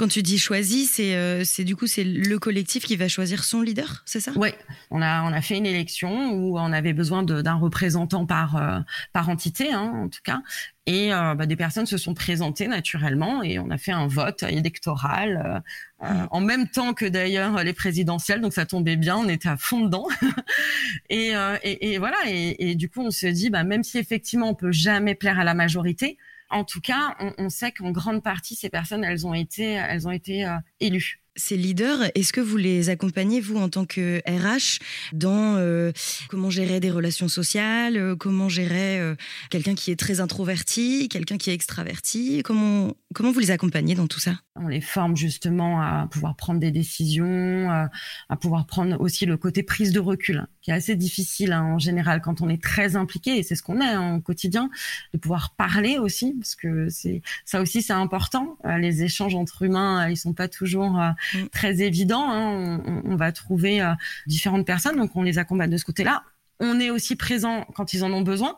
Quand 0.00 0.08
tu 0.08 0.22
dis 0.22 0.38
choisi, 0.38 0.86
c'est 0.86 1.14
euh, 1.14 1.44
du 1.58 1.76
coup 1.76 1.86
c'est 1.86 2.04
le 2.04 2.38
collectif 2.38 2.86
qui 2.86 2.96
va 2.96 3.06
choisir 3.06 3.44
son 3.44 3.60
leader, 3.60 4.02
c'est 4.06 4.20
ça? 4.20 4.32
Oui, 4.34 4.48
on 4.90 5.02
a 5.02 5.22
on 5.24 5.26
a 5.34 5.42
fait 5.42 5.58
une 5.58 5.66
élection 5.66 6.32
où 6.32 6.58
on 6.58 6.72
avait 6.72 6.94
besoin 6.94 7.22
d'un 7.22 7.56
représentant 7.56 8.24
par 8.24 8.56
euh, 8.56 8.80
par 9.12 9.28
entité, 9.28 9.70
hein, 9.70 9.92
en 9.94 10.08
tout 10.08 10.22
cas, 10.24 10.40
et 10.86 11.12
euh, 11.12 11.34
bah, 11.34 11.44
des 11.44 11.54
personnes 11.54 11.84
se 11.84 11.98
sont 11.98 12.14
présentées 12.14 12.66
naturellement 12.66 13.42
et 13.42 13.58
on 13.58 13.68
a 13.68 13.76
fait 13.76 13.92
un 13.92 14.06
vote 14.06 14.42
électoral 14.44 15.62
mmh. 16.00 16.06
en 16.30 16.40
même 16.40 16.66
temps 16.66 16.94
que 16.94 17.04
d'ailleurs 17.04 17.62
les 17.62 17.74
présidentielles, 17.74 18.40
donc 18.40 18.54
ça 18.54 18.64
tombait 18.64 18.96
bien, 18.96 19.18
on 19.18 19.28
était 19.28 19.50
à 19.50 19.58
fond 19.58 19.80
dedans. 19.80 20.06
et, 21.10 21.34
et, 21.62 21.92
et, 21.92 21.98
voilà, 21.98 22.16
et, 22.26 22.70
et, 22.70 22.74
du 22.74 22.88
coup 22.88 23.02
on 23.02 23.10
se 23.10 23.26
dit, 23.26 23.50
bah, 23.50 23.64
même 23.64 23.84
si 23.84 23.98
effectivement 23.98 24.48
on 24.48 24.54
peut 24.54 24.72
jamais 24.72 25.14
plaire 25.14 25.38
à 25.38 25.44
la 25.44 25.52
majorité, 25.52 26.16
en 26.50 26.64
tout 26.64 26.80
cas, 26.80 27.16
on, 27.38 27.48
sait 27.48 27.72
qu'en 27.72 27.90
grande 27.90 28.22
partie, 28.22 28.56
ces 28.56 28.70
personnes, 28.70 29.04
elles 29.04 29.26
ont 29.26 29.34
été, 29.34 29.64
elles 29.64 30.06
ont 30.06 30.10
été 30.10 30.44
euh, 30.44 30.56
élues. 30.80 31.20
Ces 31.36 31.56
leaders, 31.56 32.10
est-ce 32.16 32.32
que 32.32 32.40
vous 32.40 32.56
les 32.56 32.90
accompagnez, 32.90 33.40
vous, 33.40 33.56
en 33.56 33.68
tant 33.68 33.86
que 33.86 34.20
RH, 34.28 34.80
dans 35.12 35.56
euh, 35.56 35.92
comment 36.28 36.50
gérer 36.50 36.80
des 36.80 36.90
relations 36.90 37.28
sociales, 37.28 37.96
euh, 37.96 38.16
comment 38.16 38.48
gérer 38.48 39.14
quelqu'un 39.48 39.76
qui 39.76 39.92
est 39.92 39.96
très 39.96 40.20
introverti, 40.20 41.08
quelqu'un 41.08 41.38
qui 41.38 41.50
est 41.50 41.54
extraverti? 41.54 42.42
Comment, 42.44 42.94
comment 43.14 43.30
vous 43.30 43.38
les 43.38 43.52
accompagnez 43.52 43.94
dans 43.94 44.08
tout 44.08 44.18
ça? 44.18 44.32
On 44.56 44.66
les 44.66 44.80
forme 44.80 45.16
justement 45.16 45.80
à 45.80 46.08
pouvoir 46.10 46.34
prendre 46.34 46.58
des 46.58 46.72
décisions, 46.72 47.70
à 47.70 48.36
pouvoir 48.36 48.66
prendre 48.66 49.00
aussi 49.00 49.24
le 49.24 49.36
côté 49.36 49.62
prise 49.62 49.92
de 49.92 50.00
recul 50.00 50.46
qui 50.70 50.74
est 50.74 50.76
assez 50.76 50.94
difficile 50.94 51.52
hein, 51.52 51.64
en 51.64 51.78
général 51.78 52.20
quand 52.20 52.42
on 52.42 52.48
est 52.48 52.62
très 52.62 52.94
impliqué 52.94 53.38
et 53.38 53.42
c'est 53.42 53.56
ce 53.56 53.62
qu'on 53.62 53.80
est 53.80 53.96
en 53.96 54.14
hein, 54.14 54.20
quotidien 54.20 54.70
de 55.12 55.18
pouvoir 55.18 55.54
parler 55.56 55.98
aussi 55.98 56.34
parce 56.38 56.54
que 56.54 56.88
c'est 56.88 57.22
ça 57.44 57.60
aussi 57.60 57.82
c'est 57.82 57.92
important 57.92 58.56
euh, 58.64 58.78
les 58.78 59.02
échanges 59.02 59.34
entre 59.34 59.62
humains 59.62 60.06
euh, 60.06 60.10
ils 60.10 60.16
sont 60.16 60.32
pas 60.32 60.46
toujours 60.46 61.00
euh, 61.00 61.10
mm. 61.34 61.48
très 61.48 61.82
évidents 61.82 62.30
hein. 62.30 62.80
on, 62.86 63.02
on, 63.04 63.16
va 63.16 63.32
trouver 63.32 63.82
différentes 64.26 64.66
personnes 64.66 64.96
donc 64.96 65.16
on 65.16 65.22
les 65.22 65.38
accompagne 65.38 65.70
de 65.70 65.76
ce 65.76 65.84
côté-là 65.84 66.22
on 66.60 66.78
est 66.78 66.90
aussi 66.90 67.16
présent 67.16 67.66
quand 67.74 67.92
ils 67.92 68.04
en 68.04 68.12
ont 68.12 68.22
besoin 68.22 68.56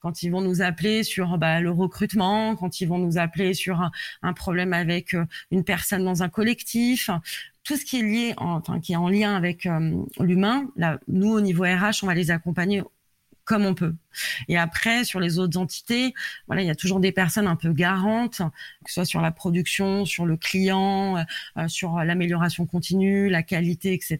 quand 0.00 0.24
ils 0.24 0.30
vont 0.30 0.40
nous 0.40 0.62
appeler 0.62 1.04
sur 1.04 1.38
bah, 1.38 1.60
le 1.60 1.70
recrutement, 1.70 2.56
quand 2.56 2.80
ils 2.80 2.86
vont 2.86 2.98
nous 2.98 3.18
appeler 3.18 3.54
sur 3.54 3.88
un, 4.22 4.32
problème 4.32 4.72
avec 4.72 5.14
une 5.52 5.62
personne 5.62 6.04
dans 6.04 6.24
un 6.24 6.28
collectif, 6.28 7.08
tout 7.64 7.76
ce 7.76 7.84
qui 7.84 8.00
est 8.00 8.02
lié, 8.02 8.34
enfin 8.38 8.80
qui 8.80 8.92
est 8.92 8.96
en 8.96 9.08
lien 9.08 9.34
avec 9.36 9.66
euh, 9.66 10.02
l'humain, 10.20 10.68
là, 10.76 10.98
nous 11.08 11.30
au 11.30 11.40
niveau 11.40 11.64
RH, 11.64 12.02
on 12.02 12.06
va 12.06 12.14
les 12.14 12.30
accompagner 12.30 12.82
comme 13.44 13.66
on 13.66 13.74
peut. 13.74 13.94
Et 14.46 14.56
après, 14.56 15.04
sur 15.04 15.18
les 15.18 15.40
autres 15.40 15.58
entités, 15.58 16.14
voilà, 16.46 16.62
il 16.62 16.66
y 16.66 16.70
a 16.70 16.76
toujours 16.76 17.00
des 17.00 17.10
personnes 17.10 17.48
un 17.48 17.56
peu 17.56 17.72
garantes, 17.72 18.38
que 18.84 18.88
ce 18.88 18.94
soit 18.94 19.04
sur 19.04 19.20
la 19.20 19.32
production, 19.32 20.04
sur 20.04 20.26
le 20.26 20.36
client, 20.36 21.16
euh, 21.16 21.22
euh, 21.58 21.68
sur 21.68 21.96
l'amélioration 21.98 22.66
continue, 22.66 23.28
la 23.28 23.42
qualité, 23.42 23.94
etc. 23.94 24.18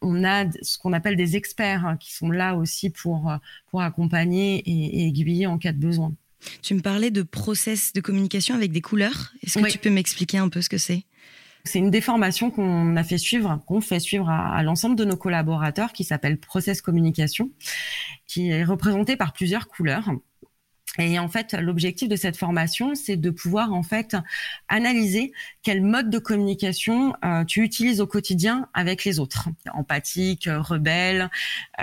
On 0.00 0.24
a 0.24 0.46
ce 0.62 0.78
qu'on 0.78 0.94
appelle 0.94 1.16
des 1.16 1.36
experts 1.36 1.84
hein, 1.84 1.96
qui 1.98 2.14
sont 2.14 2.30
là 2.30 2.54
aussi 2.54 2.90
pour 2.90 3.30
pour 3.70 3.82
accompagner 3.82 4.62
et, 4.66 5.02
et, 5.02 5.06
aiguiller 5.06 5.46
en 5.46 5.58
cas 5.58 5.72
de 5.72 5.78
besoin. 5.78 6.14
Tu 6.62 6.74
me 6.74 6.80
parlais 6.80 7.10
de 7.10 7.22
process 7.22 7.92
de 7.92 8.00
communication 8.00 8.54
avec 8.54 8.72
des 8.72 8.80
couleurs. 8.80 9.32
Est-ce 9.42 9.58
que 9.58 9.68
tu 9.68 9.78
peux 9.78 9.90
m'expliquer 9.90 10.38
un 10.38 10.48
peu 10.48 10.62
ce 10.62 10.68
que 10.68 10.78
c'est? 10.78 11.04
C'est 11.66 11.78
une 11.78 11.90
déformation 11.90 12.50
qu'on 12.50 12.96
a 12.96 13.04
fait 13.04 13.18
suivre, 13.18 13.62
qu'on 13.66 13.80
fait 13.80 14.00
suivre 14.00 14.28
à, 14.28 14.62
l'ensemble 14.62 14.96
de 14.96 15.04
nos 15.04 15.16
collaborateurs, 15.16 15.92
qui 15.92 16.04
s'appelle 16.04 16.38
Process 16.38 16.80
Communication, 16.80 17.50
qui 18.26 18.50
est 18.50 18.64
représentée 18.64 19.16
par 19.16 19.32
plusieurs 19.32 19.68
couleurs. 19.68 20.10
Et 20.98 21.18
en 21.18 21.28
fait, 21.28 21.52
l'objectif 21.52 22.08
de 22.08 22.16
cette 22.16 22.36
formation, 22.36 22.94
c'est 22.94 23.16
de 23.16 23.30
pouvoir 23.30 23.74
en 23.74 23.82
fait 23.82 24.16
analyser 24.68 25.32
quel 25.62 25.82
mode 25.82 26.08
de 26.08 26.18
communication 26.18 27.14
euh, 27.24 27.44
tu 27.44 27.62
utilises 27.62 28.00
au 28.00 28.06
quotidien 28.06 28.68
avec 28.72 29.04
les 29.04 29.18
autres. 29.18 29.48
Empathique, 29.74 30.48
rebelle, 30.48 31.28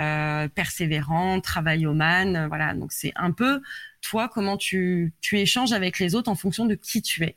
euh, 0.00 0.48
persévérant, 0.48 1.40
travaillomane, 1.40 2.36
euh, 2.36 2.48
voilà. 2.48 2.74
Donc 2.74 2.92
c'est 2.92 3.12
un 3.14 3.30
peu 3.30 3.60
toi 4.00 4.28
comment 4.28 4.56
tu 4.56 5.14
tu 5.20 5.38
échanges 5.38 5.72
avec 5.72 5.98
les 5.98 6.14
autres 6.14 6.30
en 6.30 6.34
fonction 6.34 6.66
de 6.66 6.74
qui 6.74 7.00
tu 7.00 7.22
es 7.22 7.36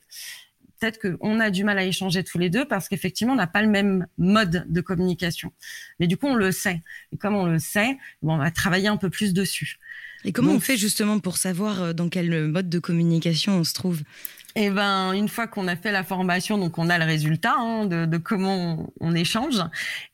peut-être 0.79 0.99
qu'on 0.99 1.39
a 1.39 1.49
du 1.49 1.63
mal 1.63 1.77
à 1.77 1.83
échanger 1.83 2.23
tous 2.23 2.37
les 2.37 2.49
deux 2.49 2.65
parce 2.65 2.87
qu'effectivement, 2.87 3.33
on 3.33 3.37
n'a 3.37 3.47
pas 3.47 3.61
le 3.61 3.69
même 3.69 4.07
mode 4.17 4.65
de 4.69 4.81
communication. 4.81 5.51
Mais 5.99 6.07
du 6.07 6.17
coup, 6.17 6.27
on 6.27 6.35
le 6.35 6.51
sait. 6.51 6.81
Et 7.11 7.17
comme 7.17 7.35
on 7.35 7.45
le 7.45 7.59
sait, 7.59 7.97
bon, 8.21 8.35
on 8.35 8.37
va 8.37 8.51
travailler 8.51 8.87
un 8.87 8.97
peu 8.97 9.09
plus 9.09 9.33
dessus. 9.33 9.79
Et 10.25 10.31
comment 10.31 10.53
on 10.53 10.59
fait 10.59 10.77
justement 10.77 11.19
pour 11.19 11.37
savoir 11.37 11.93
dans 11.93 12.09
quel 12.09 12.47
mode 12.47 12.69
de 12.69 12.79
communication 12.79 13.59
on 13.59 13.63
se 13.63 13.73
trouve? 13.73 14.01
Et 14.55 14.65
eh 14.65 14.69
ben, 14.71 15.11
une 15.11 15.29
fois 15.29 15.45
qu'on 15.45 15.67
a 15.67 15.75
fait 15.75 15.91
la 15.91 16.03
formation, 16.03 16.57
donc 16.57 16.79
on 16.79 16.89
a 16.89 16.97
le 16.97 17.05
résultat 17.05 17.53
hein, 17.59 17.85
de, 17.85 18.05
de, 18.05 18.17
comment 18.17 18.91
on, 18.99 19.13
échange. 19.13 19.61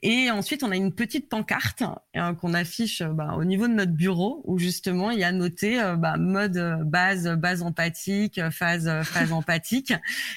Et 0.02 0.32
ensuite, 0.32 0.64
on 0.64 0.72
a 0.72 0.76
une 0.76 0.92
petite 0.92 1.30
pancarte 1.30 1.84
euh, 2.18 2.34
qu'on 2.34 2.54
affiche 2.54 3.04
bah, 3.04 3.36
au 3.38 3.46
niveau 3.46 3.70
de 3.70 3.74
notre 3.74 3.94
bureau, 3.94 4.42
où 4.44 4.60
justement 4.60 5.12
il 5.12 5.20
y 5.20 5.24
a 5.24 5.32
noté 5.32 5.82
euh, 5.82 5.96
bah, 5.96 6.18
mode 6.18 6.58
euh, 6.58 6.76
base, 6.84 7.30
base 7.38 7.62
empathique, 7.62 8.42
phase, 8.50 8.92
phase 9.04 9.32
empathique. 9.32 9.94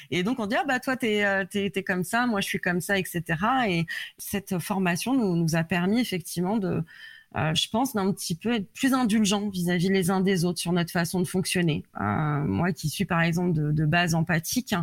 Et 0.09 0.23
donc 0.23 0.39
on 0.39 0.45
dit 0.45 0.55
ah 0.57 0.63
bah 0.65 0.79
toi 0.79 0.95
t'es 0.95 1.25
t'es 1.49 1.71
es 1.75 1.83
comme 1.83 2.05
ça, 2.05 2.27
moi 2.27 2.39
je 2.39 2.47
suis 2.47 2.59
comme 2.59 2.79
ça, 2.79 2.97
etc. 2.97 3.23
Et 3.67 3.87
cette 4.17 4.57
formation 4.59 5.15
nous, 5.15 5.35
nous 5.35 5.55
a 5.57 5.65
permis 5.65 5.99
effectivement 5.99 6.55
de 6.55 6.81
euh, 7.35 7.53
je 7.53 7.69
pense 7.69 7.93
d'un 7.93 8.11
petit 8.13 8.35
peu 8.35 8.53
être 8.53 8.71
plus 8.73 8.93
indulgent 8.93 9.49
vis-à-vis 9.49 9.89
les 9.89 10.09
uns 10.09 10.21
des 10.21 10.45
autres 10.45 10.59
sur 10.59 10.71
notre 10.71 10.91
façon 10.91 11.19
de 11.19 11.27
fonctionner. 11.27 11.83
Euh, 11.99 12.39
moi 12.45 12.71
qui 12.71 12.89
suis 12.89 13.05
par 13.05 13.21
exemple 13.21 13.53
de, 13.53 13.71
de 13.71 13.85
base 13.85 14.15
empathique, 14.15 14.73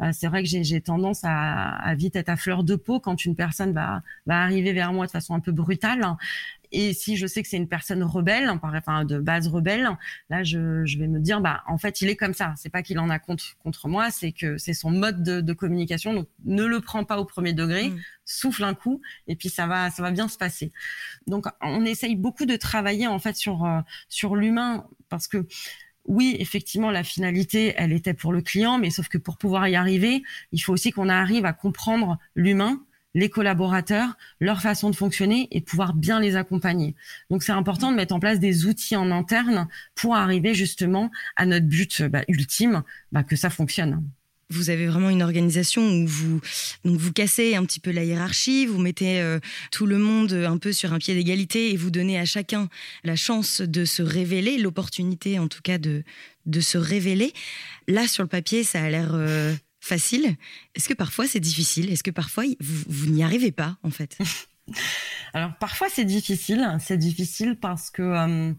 euh, 0.00 0.10
c'est 0.12 0.28
vrai 0.28 0.42
que 0.42 0.48
j'ai 0.48 0.80
tendance 0.80 1.20
à, 1.24 1.70
à, 1.76 1.94
vite 1.94 2.14
être 2.16 2.28
à 2.28 2.36
fleur 2.36 2.62
de 2.62 2.76
peau 2.76 3.00
quand 3.00 3.24
une 3.24 3.34
personne 3.34 3.72
va, 3.72 4.02
va 4.26 4.42
arriver 4.42 4.72
vers 4.72 4.92
moi 4.92 5.06
de 5.06 5.10
façon 5.10 5.34
un 5.34 5.40
peu 5.40 5.52
brutale. 5.52 6.16
Et 6.72 6.92
si 6.92 7.16
je 7.16 7.26
sais 7.26 7.42
que 7.42 7.48
c'est 7.48 7.56
une 7.56 7.68
personne 7.68 8.02
rebelle, 8.02 8.50
enfin 8.50 9.04
de 9.04 9.18
base 9.18 9.48
rebelle, 9.48 9.88
là 10.30 10.42
je, 10.42 10.84
je, 10.84 10.98
vais 10.98 11.08
me 11.08 11.18
dire 11.18 11.40
bah 11.40 11.62
en 11.66 11.78
fait 11.78 12.00
il 12.00 12.08
est 12.08 12.16
comme 12.16 12.34
ça. 12.34 12.54
C'est 12.56 12.68
pas 12.68 12.82
qu'il 12.82 12.98
en 12.98 13.10
a 13.10 13.18
contre 13.18 13.56
contre 13.58 13.88
moi, 13.88 14.10
c'est 14.10 14.32
que 14.32 14.58
c'est 14.58 14.74
son 14.74 14.90
mode 14.90 15.22
de, 15.22 15.40
de, 15.40 15.52
communication. 15.52 16.12
Donc 16.12 16.28
ne 16.44 16.64
le 16.64 16.80
prends 16.80 17.04
pas 17.04 17.18
au 17.18 17.24
premier 17.24 17.52
degré, 17.52 17.90
mm. 17.90 18.00
souffle 18.24 18.64
un 18.64 18.74
coup 18.74 19.00
et 19.26 19.36
puis 19.36 19.48
ça 19.48 19.66
va 19.66 19.90
ça 19.90 20.02
va 20.02 20.10
bien 20.10 20.28
se 20.28 20.38
passer. 20.38 20.72
Donc 21.26 21.46
on 21.62 21.84
essaye 21.84 22.16
beaucoup 22.16 22.46
de 22.46 22.56
travailler 22.56 23.06
en 23.06 23.18
fait 23.18 23.36
sur 23.36 23.64
euh, 23.64 23.80
sur 24.08 24.36
l'humain 24.36 24.86
parce 25.08 25.28
que 25.28 25.46
oui, 26.08 26.36
effectivement, 26.40 26.90
la 26.90 27.04
finalité, 27.04 27.74
elle 27.76 27.92
était 27.92 28.14
pour 28.14 28.32
le 28.32 28.40
client, 28.40 28.78
mais 28.78 28.88
sauf 28.88 29.08
que 29.08 29.18
pour 29.18 29.36
pouvoir 29.36 29.68
y 29.68 29.76
arriver, 29.76 30.22
il 30.52 30.58
faut 30.58 30.72
aussi 30.72 30.90
qu'on 30.90 31.10
arrive 31.10 31.44
à 31.44 31.52
comprendre 31.52 32.18
l'humain 32.34 32.82
les 33.18 33.28
collaborateurs, 33.28 34.16
leur 34.40 34.62
façon 34.62 34.90
de 34.90 34.96
fonctionner 34.96 35.48
et 35.50 35.60
pouvoir 35.60 35.92
bien 35.92 36.20
les 36.20 36.36
accompagner. 36.36 36.94
Donc 37.30 37.42
c'est 37.42 37.52
important 37.52 37.90
de 37.90 37.96
mettre 37.96 38.14
en 38.14 38.20
place 38.20 38.38
des 38.38 38.64
outils 38.66 38.94
en 38.94 39.10
interne 39.10 39.66
pour 39.96 40.14
arriver 40.14 40.54
justement 40.54 41.10
à 41.34 41.44
notre 41.44 41.66
but 41.66 42.02
bah, 42.02 42.22
ultime, 42.28 42.84
bah, 43.10 43.24
que 43.24 43.34
ça 43.34 43.50
fonctionne. 43.50 44.04
Vous 44.50 44.70
avez 44.70 44.86
vraiment 44.86 45.10
une 45.10 45.22
organisation 45.22 45.82
où 45.82 46.06
vous 46.06 46.40
donc 46.84 46.96
vous 46.96 47.12
cassez 47.12 47.54
un 47.54 47.64
petit 47.64 47.80
peu 47.80 47.90
la 47.90 48.04
hiérarchie, 48.04 48.64
vous 48.64 48.78
mettez 48.78 49.20
euh, 49.20 49.40
tout 49.72 49.84
le 49.84 49.98
monde 49.98 50.32
un 50.32 50.56
peu 50.56 50.72
sur 50.72 50.94
un 50.94 50.98
pied 50.98 51.14
d'égalité 51.14 51.72
et 51.72 51.76
vous 51.76 51.90
donnez 51.90 52.18
à 52.18 52.24
chacun 52.24 52.68
la 53.04 53.16
chance 53.16 53.60
de 53.60 53.84
se 53.84 54.02
révéler, 54.02 54.56
l'opportunité 54.56 55.38
en 55.38 55.48
tout 55.48 55.60
cas 55.62 55.76
de 55.76 56.02
de 56.46 56.60
se 56.60 56.78
révéler. 56.78 57.34
Là 57.88 58.06
sur 58.06 58.22
le 58.22 58.28
papier, 58.28 58.64
ça 58.64 58.82
a 58.82 58.88
l'air 58.88 59.10
euh, 59.12 59.54
facile. 59.80 60.36
Est-ce 60.74 60.88
que 60.88 60.94
parfois 60.94 61.26
c'est 61.26 61.40
difficile? 61.40 61.90
Est-ce 61.90 62.02
que 62.02 62.10
parfois 62.10 62.44
vous, 62.60 63.06
n'y 63.06 63.22
arrivez 63.22 63.52
pas 63.52 63.78
en 63.82 63.90
fait? 63.90 64.18
Alors 65.34 65.54
parfois 65.58 65.88
c'est 65.90 66.04
difficile, 66.04 66.66
c'est 66.78 66.98
difficile 66.98 67.56
parce 67.56 67.90
que 67.90 68.02
euh, 68.02 68.52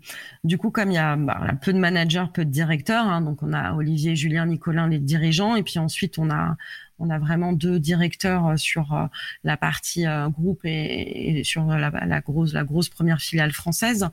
du 0.43 0.57
coup 0.57 0.71
comme 0.71 0.91
il 0.91 0.95
y 0.95 0.99
a 0.99 1.15
bah, 1.15 1.51
peu 1.61 1.71
de 1.71 1.77
managers, 1.77 2.25
peu 2.33 2.45
de 2.45 2.49
directeurs, 2.49 3.05
hein, 3.05 3.21
donc 3.21 3.43
on 3.43 3.53
a 3.53 3.73
Olivier, 3.73 4.15
Julien, 4.15 4.47
Nicolas 4.47 4.88
les 4.88 4.99
dirigeants 4.99 5.55
et 5.55 5.63
puis 5.63 5.77
ensuite 5.77 6.17
on 6.17 6.29
a 6.31 6.57
on 7.01 7.09
a 7.09 7.17
vraiment 7.17 7.53
deux 7.53 7.79
directeurs 7.79 8.47
euh, 8.47 8.57
sur 8.57 8.93
euh, 8.93 9.05
la 9.43 9.55
partie 9.55 10.05
groupe 10.29 10.61
et, 10.63 11.43
sur 11.43 11.65
la, 11.65 12.21
grosse 12.21 12.53
la 12.53 12.63
grosse 12.63 12.89
première 12.89 13.21
filiale 13.21 13.51
française. 13.51 14.09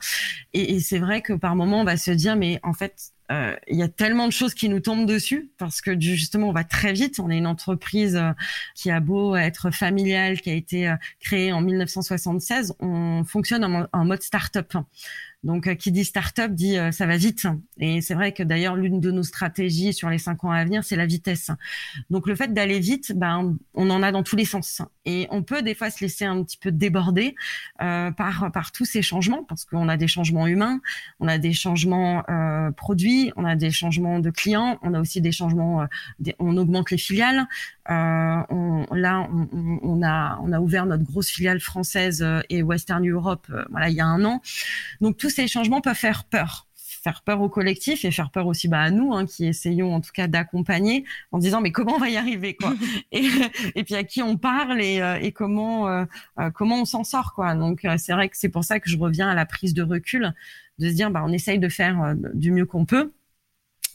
Et, 0.52 0.74
et 0.74 0.80
c'est 0.80 0.98
vrai 0.98 1.22
que 1.22 1.32
par 1.32 1.56
moment 1.56 1.80
on 1.80 1.84
va 1.84 1.96
se 1.96 2.10
dire 2.10 2.36
mais 2.36 2.60
en 2.62 2.74
fait 2.74 3.12
il 3.30 3.76
y 3.76 3.82
a 3.82 3.88
tellement 3.88 4.26
de 4.26 4.32
choses 4.32 4.54
qui 4.54 4.68
nous 4.68 4.80
tombent 4.80 5.06
dessus 5.06 5.50
parce 5.58 5.80
que 5.80 5.98
justement 5.98 6.48
on 6.48 6.52
va 6.52 6.64
très 6.64 6.92
vite. 6.92 7.18
On 7.18 7.30
est 7.30 7.38
une 7.38 7.46
entreprise 7.46 8.16
euh, 8.16 8.32
qui 8.74 8.90
a 8.90 9.00
beau 9.00 9.36
être 9.36 9.70
familiale, 9.70 10.40
qui 10.40 10.50
a 10.50 10.54
été 10.54 10.88
euh, 10.88 10.96
créée 11.20 11.52
en 11.52 11.60
1976, 11.60 12.74
on 12.80 13.24
fonctionne 13.24 13.64
en, 13.64 13.86
en 13.92 14.04
mode 14.04 14.22
start-up. 14.22 14.74
Donc, 15.46 15.74
qui 15.76 15.92
dit 15.92 16.04
start-up 16.04 16.52
dit 16.52 16.76
ça 16.92 17.06
va 17.06 17.16
vite. 17.16 17.46
Et 17.78 18.02
c'est 18.02 18.14
vrai 18.14 18.32
que 18.32 18.42
d'ailleurs, 18.42 18.76
l'une 18.76 19.00
de 19.00 19.10
nos 19.10 19.22
stratégies 19.22 19.94
sur 19.94 20.10
les 20.10 20.18
cinq 20.18 20.44
ans 20.44 20.50
à 20.50 20.64
venir, 20.64 20.84
c'est 20.84 20.96
la 20.96 21.06
vitesse. 21.06 21.50
Donc, 22.10 22.26
le 22.26 22.34
fait 22.34 22.52
d'aller 22.52 22.80
vite, 22.80 23.12
ben, 23.16 23.56
on 23.74 23.88
en 23.90 24.02
a 24.02 24.12
dans 24.12 24.22
tous 24.22 24.36
les 24.36 24.44
sens. 24.44 24.82
Et 25.04 25.28
on 25.30 25.42
peut 25.42 25.62
des 25.62 25.74
fois 25.74 25.90
se 25.90 26.04
laisser 26.04 26.24
un 26.24 26.42
petit 26.42 26.58
peu 26.58 26.70
déborder 26.72 27.34
euh, 27.80 28.10
par 28.10 28.50
par 28.52 28.72
tous 28.72 28.84
ces 28.84 29.02
changements, 29.02 29.44
parce 29.44 29.64
qu'on 29.64 29.88
a 29.88 29.96
des 29.96 30.08
changements 30.08 30.46
humains, 30.46 30.80
on 31.20 31.28
a 31.28 31.38
des 31.38 31.52
changements 31.52 32.24
euh, 32.28 32.70
produits, 32.72 33.32
on 33.36 33.44
a 33.44 33.56
des 33.56 33.70
changements 33.70 34.18
de 34.18 34.30
clients, 34.30 34.78
on 34.82 34.94
a 34.94 35.00
aussi 35.00 35.20
des 35.20 35.32
changements, 35.32 35.82
euh, 35.82 36.32
on 36.38 36.56
augmente 36.56 36.90
les 36.90 36.98
filiales. 36.98 37.46
Euh, 37.90 38.42
on, 38.50 38.86
là, 38.92 39.28
on, 39.32 39.78
on, 39.82 40.02
a 40.02 40.38
on 40.42 40.52
a 40.52 40.60
ouvert 40.60 40.86
notre 40.86 41.04
grosse 41.04 41.28
filiale 41.28 41.60
française 41.60 42.22
euh, 42.22 42.40
et 42.50 42.62
Western 42.62 43.08
Europe, 43.08 43.46
voilà, 43.70 43.88
il 43.88 43.94
y 43.96 44.00
a 44.00 44.06
un 44.06 44.24
an. 44.24 44.42
Donc 45.00 45.16
tous 45.16 45.30
ces 45.30 45.48
changements 45.48 45.80
peuvent 45.80 45.94
faire 45.94 46.24
peur. 46.24 46.66
Faire 47.02 47.22
peur 47.22 47.40
au 47.40 47.48
collectif 47.48 48.04
et 48.04 48.10
faire 48.10 48.30
peur 48.30 48.48
aussi 48.48 48.66
bah, 48.66 48.80
à 48.80 48.90
nous 48.90 49.14
hein, 49.14 49.26
qui 49.26 49.46
essayons 49.46 49.94
en 49.94 50.00
tout 50.00 50.10
cas 50.12 50.26
d'accompagner 50.26 51.04
en 51.30 51.38
disant 51.38 51.60
mais 51.60 51.70
comment 51.70 51.94
on 51.94 51.98
va 51.98 52.08
y 52.08 52.16
arriver 52.16 52.56
quoi 52.56 52.74
et, 53.12 53.28
et 53.76 53.84
puis 53.84 53.94
à 53.94 54.02
qui 54.02 54.22
on 54.22 54.36
parle 54.36 54.80
et, 54.80 55.00
euh, 55.00 55.16
et 55.20 55.30
comment 55.30 55.88
euh, 55.88 56.04
euh, 56.40 56.50
comment 56.50 56.80
on 56.80 56.84
s'en 56.84 57.04
sort 57.04 57.32
quoi. 57.32 57.54
Donc 57.54 57.86
c'est 57.98 58.12
vrai 58.12 58.28
que 58.28 58.36
c'est 58.36 58.48
pour 58.48 58.64
ça 58.64 58.80
que 58.80 58.90
je 58.90 58.98
reviens 58.98 59.28
à 59.28 59.36
la 59.36 59.46
prise 59.46 59.72
de 59.72 59.84
recul 59.84 60.34
de 60.80 60.88
se 60.88 60.94
dire 60.94 61.12
bah 61.12 61.22
on 61.24 61.32
essaye 61.32 61.60
de 61.60 61.68
faire 61.68 62.16
du 62.34 62.50
mieux 62.50 62.66
qu'on 62.66 62.86
peut 62.86 63.12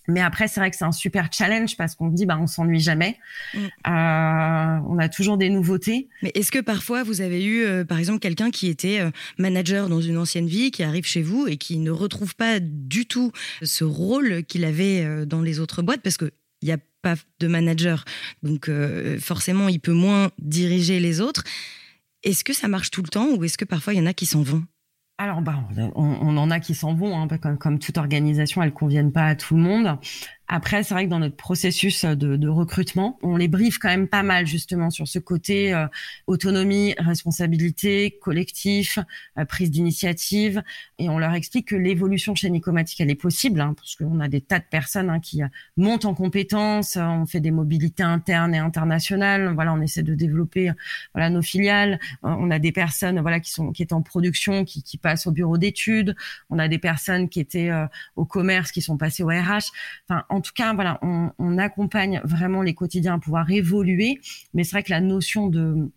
mais 0.08 0.22
après, 0.22 0.48
c'est 0.48 0.60
vrai 0.60 0.72
que 0.72 0.77
c'est 0.77 0.86
un 0.86 0.91
super 0.91 1.29
challenge 1.31 1.77
parce 1.77 1.96
qu'on 1.96 2.08
dit, 2.08 2.25
bah, 2.25 2.38
on 2.39 2.48
s'ennuie 2.48 2.79
jamais. 2.79 3.17
Mm. 3.53 3.60
Euh, 3.60 4.79
on 4.88 4.98
a 5.00 5.10
toujours 5.10 5.38
des 5.38 5.50
nouveautés. 5.50 6.10
Mais 6.22 6.31
est-ce 6.36 6.51
que 6.51 6.60
parfois 6.60 7.03
vous 7.03 7.22
avez 7.22 7.43
eu, 7.43 7.63
euh, 7.63 7.86
par 7.86 8.00
exemple, 8.00 8.20
quelqu'un 8.20 8.51
qui 8.51 8.67
était 8.67 9.00
euh, 9.00 9.12
manager 9.38 9.89
dans 9.89 10.01
une 10.01 10.17
ancienne 10.17 10.48
vie, 10.48 10.72
qui 10.72 10.84
arrive 10.84 11.05
chez 11.05 11.22
vous 11.22 11.48
et 11.48 11.58
qui 11.58 11.77
ne 11.77 11.91
retrouve 11.91 12.36
pas 12.36 12.60
du 12.60 13.05
tout 13.05 13.31
ce 13.62 13.84
rôle 13.84 14.43
qu'il 14.43 14.65
avait 14.65 15.25
dans 15.25 15.41
les 15.41 15.60
autres 15.60 15.81
boîtes? 15.81 16.01
Parce 16.01 16.17
que 16.17 16.31
il 16.62 16.67
n'y 16.67 16.74
a 16.74 16.77
pas 17.01 17.15
de 17.39 17.48
manager, 17.48 18.05
donc 18.43 18.70
forcément, 19.20 19.67
il 19.67 19.79
peut 19.79 19.93
moins 19.93 20.29
diriger 20.38 21.00
les 21.00 21.20
autres. 21.20 21.43
Est-ce 22.24 22.43
que 22.43 22.53
ça 22.53 22.67
marche 22.67 22.91
tout 22.91 23.01
le 23.01 23.08
temps 23.08 23.29
ou 23.36 23.43
est-ce 23.43 23.58
que 23.58 23.65
parfois 23.65 23.93
il 23.93 23.98
y 23.98 24.01
en 24.01 24.05
a 24.05 24.13
qui 24.13 24.27
s'en 24.27 24.43
vont? 24.43 24.63
Alors, 25.18 25.41
bah, 25.41 25.53
on, 25.96 26.36
en 26.38 26.50
a 26.50 26.60
qui 26.60 26.74
s'en 26.74 26.96
vont, 26.96 27.15
hein, 27.15 27.27
comme, 27.38 27.58
comme, 27.60 27.77
toute 27.77 28.00
organisation, 28.00 28.63
elles 28.63 28.74
conviennent 28.74 29.12
pas 29.12 29.27
à 29.27 29.36
tout 29.36 29.56
le 29.56 29.62
monde. 29.62 30.00
Après, 30.53 30.84
c'est 30.84 30.93
vrai 30.93 31.05
que 31.05 31.10
dans 31.10 31.20
notre 31.20 31.38
processus 31.38 32.03
de, 32.03 32.36
de, 32.36 32.48
recrutement, 32.50 33.17
on 33.24 33.38
les 33.38 33.48
briefe 33.48 33.77
quand 33.77 33.88
même 33.88 34.10
pas 34.10 34.22
mal 34.22 34.46
justement 34.46 34.89
sur 34.89 35.08
ce 35.08 35.17
côté 35.17 35.74
euh, 35.74 35.88
autonomie, 36.27 36.93
responsabilité, 36.98 38.20
collectif, 38.22 39.00
euh, 39.38 39.46
prise 39.46 39.72
d'initiative, 39.72 40.62
et 41.00 41.08
on 41.08 41.20
leur 41.20 41.34
explique 41.36 41.70
que 41.70 41.77
l'évolution 41.77 42.36
chez 42.36 42.50
Nicomatic 42.50 43.00
elle 43.00 43.10
est 43.10 43.15
possible, 43.15 43.62
hein, 43.62 43.74
parce 43.77 43.96
qu'on 43.96 44.20
a 44.20 44.27
des 44.27 44.41
tas 44.41 44.60
de 44.60 44.65
personnes 44.70 45.10
hein, 45.10 45.22
qui 45.22 45.41
euh, 45.41 45.48
montent 45.77 46.03
en 46.03 46.13
compétences, 46.13 46.98
on 46.98 47.25
fait 47.25 47.39
des 47.39 47.51
mobilités 47.51 48.03
internes 48.03 48.53
et 48.53 48.60
internationales, 48.60 49.53
voilà, 49.55 49.74
on 49.74 49.79
essaie 49.79 50.03
de 50.03 50.15
développer 50.15 50.74
voilà 51.13 51.29
nos 51.29 51.41
filiales, 51.41 51.98
on 52.24 52.51
a 52.51 52.60
des 52.60 52.74
personnes 52.74 53.22
voilà 53.22 53.39
qui 53.39 53.51
sont 53.51 53.72
qui 53.72 53.84
étaient 53.84 53.93
en 53.93 54.01
production, 54.01 54.65
qui, 54.65 54.84
qui 54.84 54.98
passent 54.98 55.27
au 55.27 55.31
bureau 55.31 55.58
d'études, 55.58 56.13
on 56.50 56.60
a 56.60 56.67
des 56.67 56.77
personnes 56.77 57.29
qui 57.29 57.39
étaient 57.39 57.72
au 58.17 58.25
commerce, 58.25 58.74
qui 58.74 58.81
sont 58.81 58.98
passées 58.98 59.24
au 59.24 59.27
RH, 59.27 59.72
enfin 60.10 60.25
en 60.27 60.40
tout 60.41 60.53
cas, 60.53 60.74
voilà, 60.74 61.00
on, 61.01 61.57
accompagne 61.57 62.21
vraiment 62.24 62.62
les 62.62 62.74
quotidiens 62.74 63.15
à 63.15 63.19
pouvoir 63.19 63.50
évoluer. 63.51 64.19
Mais 64.53 64.63
c'est 64.63 64.71
vrai 64.71 64.83
que 64.83 64.89
la 64.89 65.01
notion 65.01 65.48
de 65.48 65.91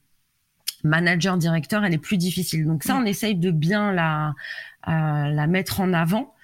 manager 0.82 1.38
directeur, 1.38 1.84
elle 1.84 1.94
est 1.94 1.98
plus 1.98 2.18
difficile. 2.18 2.66
Donc 2.66 2.84
ça, 2.84 2.96
on 2.96 3.04
essaye 3.04 3.34
de 3.34 3.50
bien 3.50 3.92
la 3.92 4.34
euh, 4.86 4.90
la 5.30 5.46
mettre 5.46 5.80
en 5.80 5.94
avant 5.94 6.34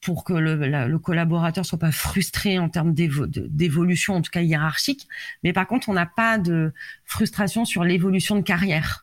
pour 0.00 0.24
que 0.24 0.32
le, 0.32 0.56
le, 0.56 0.98
collaborateur 0.98 1.64
soit 1.64 1.78
pas 1.78 1.92
frustré 1.92 2.58
en 2.58 2.68
termes 2.68 2.92
d'évolution, 2.92 4.14
en 4.14 4.22
tout 4.22 4.30
cas 4.30 4.40
hiérarchique. 4.40 5.06
Mais 5.44 5.52
par 5.52 5.66
contre, 5.66 5.88
on 5.88 5.92
n'a 5.92 6.06
pas 6.06 6.38
de 6.38 6.72
frustration 7.04 7.64
sur 7.64 7.84
l'évolution 7.84 8.34
de 8.34 8.40
carrière. 8.40 9.01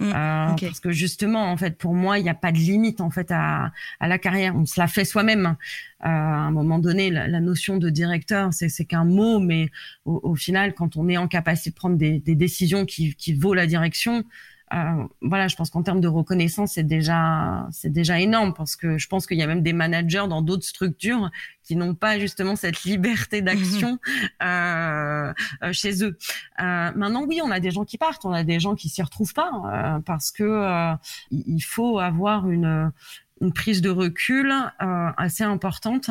Mm, 0.00 0.12
euh, 0.14 0.54
parce 0.60 0.80
que 0.80 0.90
justement, 0.92 1.52
en 1.52 1.56
fait, 1.58 1.76
pour 1.76 1.94
moi, 1.94 2.18
il 2.18 2.22
n'y 2.22 2.30
a 2.30 2.34
pas 2.34 2.52
de 2.52 2.56
limite 2.56 3.02
en 3.02 3.10
fait 3.10 3.30
à, 3.30 3.70
à 4.00 4.08
la 4.08 4.18
carrière. 4.18 4.56
On 4.56 4.64
se 4.64 4.80
la 4.80 4.88
fait 4.88 5.04
soi-même. 5.04 5.46
Euh, 5.46 6.06
à 6.06 6.08
un 6.08 6.50
moment 6.50 6.78
donné, 6.78 7.10
la, 7.10 7.28
la 7.28 7.40
notion 7.40 7.76
de 7.76 7.90
directeur, 7.90 8.48
c'est 8.52 8.84
qu'un 8.86 9.04
mot, 9.04 9.38
mais 9.38 9.70
au, 10.06 10.18
au, 10.22 10.34
final, 10.34 10.74
quand 10.74 10.96
on 10.96 11.08
est 11.08 11.18
en 11.18 11.28
capacité 11.28 11.70
de 11.70 11.74
prendre 11.74 11.96
des, 11.96 12.18
des 12.18 12.34
décisions 12.34 12.86
qui, 12.86 13.14
qui 13.14 13.34
vaut 13.34 13.52
la 13.52 13.66
direction, 13.66 14.24
euh, 14.72 15.04
voilà, 15.20 15.48
je 15.48 15.56
pense 15.56 15.70
qu'en 15.70 15.82
termes 15.82 16.00
de 16.00 16.08
reconnaissance, 16.08 16.72
c'est 16.74 16.84
déjà 16.84 17.66
c'est 17.72 17.90
déjà 17.90 18.20
énorme 18.20 18.54
parce 18.54 18.76
que 18.76 18.98
je 18.98 19.08
pense 19.08 19.26
qu'il 19.26 19.38
y 19.38 19.42
a 19.42 19.46
même 19.46 19.62
des 19.62 19.72
managers 19.72 20.26
dans 20.28 20.42
d'autres 20.42 20.64
structures 20.64 21.30
qui 21.64 21.74
n'ont 21.76 21.94
pas 21.94 22.18
justement 22.18 22.56
cette 22.56 22.84
liberté 22.84 23.42
d'action 23.42 23.98
euh, 24.42 25.32
euh, 25.62 25.72
chez 25.72 26.04
eux. 26.04 26.16
Euh, 26.60 26.92
maintenant, 26.94 27.24
oui, 27.26 27.40
on 27.42 27.50
a 27.50 27.60
des 27.60 27.70
gens 27.70 27.84
qui 27.84 27.98
partent, 27.98 28.24
on 28.24 28.32
a 28.32 28.44
des 28.44 28.60
gens 28.60 28.74
qui 28.76 28.88
s'y 28.88 29.02
retrouvent 29.02 29.34
pas 29.34 29.50
euh, 29.72 29.98
parce 30.00 30.30
que 30.30 30.94
il 31.30 31.60
faut 31.60 31.98
avoir 31.98 32.48
une 32.48 32.92
une 33.40 33.54
prise 33.54 33.80
de 33.80 33.88
recul 33.88 34.52
assez 35.16 35.44
importante 35.44 36.10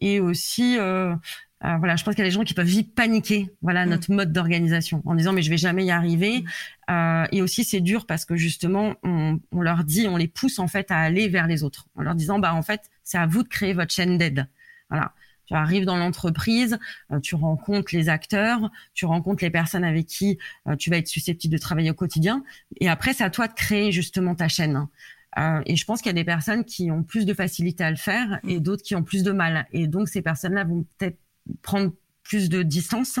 et 0.00 0.20
aussi 0.20 0.76
euh, 0.78 1.14
voilà, 1.78 1.96
je 1.96 2.04
pense 2.04 2.14
qu'il 2.14 2.22
y 2.22 2.26
a 2.26 2.28
des 2.28 2.34
gens 2.34 2.44
qui 2.44 2.54
peuvent 2.54 2.66
vite 2.66 2.94
paniquer, 2.94 3.50
voilà, 3.62 3.86
mm. 3.86 3.88
notre 3.88 4.12
mode 4.12 4.32
d'organisation, 4.32 5.02
en 5.06 5.14
disant 5.14 5.32
mais 5.32 5.42
je 5.42 5.50
vais 5.50 5.56
jamais 5.56 5.84
y 5.84 5.90
arriver. 5.90 6.40
Mm. 6.40 6.44
Euh, 6.90 7.26
et 7.32 7.42
aussi 7.42 7.64
c'est 7.64 7.80
dur 7.80 8.06
parce 8.06 8.24
que 8.24 8.36
justement 8.36 8.94
on, 9.02 9.40
on, 9.52 9.62
leur 9.62 9.84
dit, 9.84 10.06
on 10.08 10.16
les 10.16 10.28
pousse 10.28 10.58
en 10.58 10.68
fait 10.68 10.90
à 10.90 10.98
aller 10.98 11.28
vers 11.28 11.46
les 11.46 11.64
autres, 11.64 11.88
en 11.94 12.02
leur 12.02 12.14
disant 12.14 12.38
bah 12.38 12.54
en 12.54 12.62
fait 12.62 12.90
c'est 13.02 13.18
à 13.18 13.26
vous 13.26 13.42
de 13.42 13.48
créer 13.48 13.72
votre 13.72 13.92
chaîne 13.92 14.18
d'aide. 14.18 14.46
Voilà. 14.90 15.12
Tu 15.46 15.54
arrives 15.54 15.84
dans 15.84 15.96
l'entreprise, 15.96 16.78
euh, 17.12 17.20
tu 17.20 17.34
rencontres 17.34 17.94
les 17.94 18.08
acteurs, 18.08 18.70
tu 18.94 19.04
rencontres 19.04 19.44
les 19.44 19.50
personnes 19.50 19.84
avec 19.84 20.06
qui 20.06 20.38
euh, 20.66 20.76
tu 20.76 20.90
vas 20.90 20.96
être 20.96 21.06
susceptible 21.06 21.52
de 21.52 21.58
travailler 21.58 21.90
au 21.90 21.94
quotidien. 21.94 22.42
Et 22.80 22.88
après, 22.88 23.12
c'est 23.12 23.24
à 23.24 23.30
toi 23.30 23.46
de 23.46 23.52
créer 23.52 23.92
justement 23.92 24.34
ta 24.34 24.48
chaîne. 24.48 24.86
Euh, 25.38 25.60
et 25.66 25.76
je 25.76 25.84
pense 25.84 26.00
qu'il 26.00 26.10
y 26.10 26.14
a 26.14 26.14
des 26.14 26.24
personnes 26.24 26.64
qui 26.64 26.90
ont 26.90 27.02
plus 27.02 27.26
de 27.26 27.34
facilité 27.34 27.84
à 27.84 27.90
le 27.90 27.96
faire 27.96 28.38
et 28.44 28.58
mm. 28.58 28.62
d'autres 28.62 28.82
qui 28.82 28.94
ont 28.94 29.02
plus 29.02 29.22
de 29.22 29.32
mal. 29.32 29.66
Et 29.72 29.86
donc, 29.86 30.08
ces 30.08 30.22
personnes-là 30.22 30.64
vont 30.64 30.86
peut-être 30.96 31.18
prendre 31.62 31.92
plus 32.22 32.48
de 32.48 32.62
distance, 32.62 33.20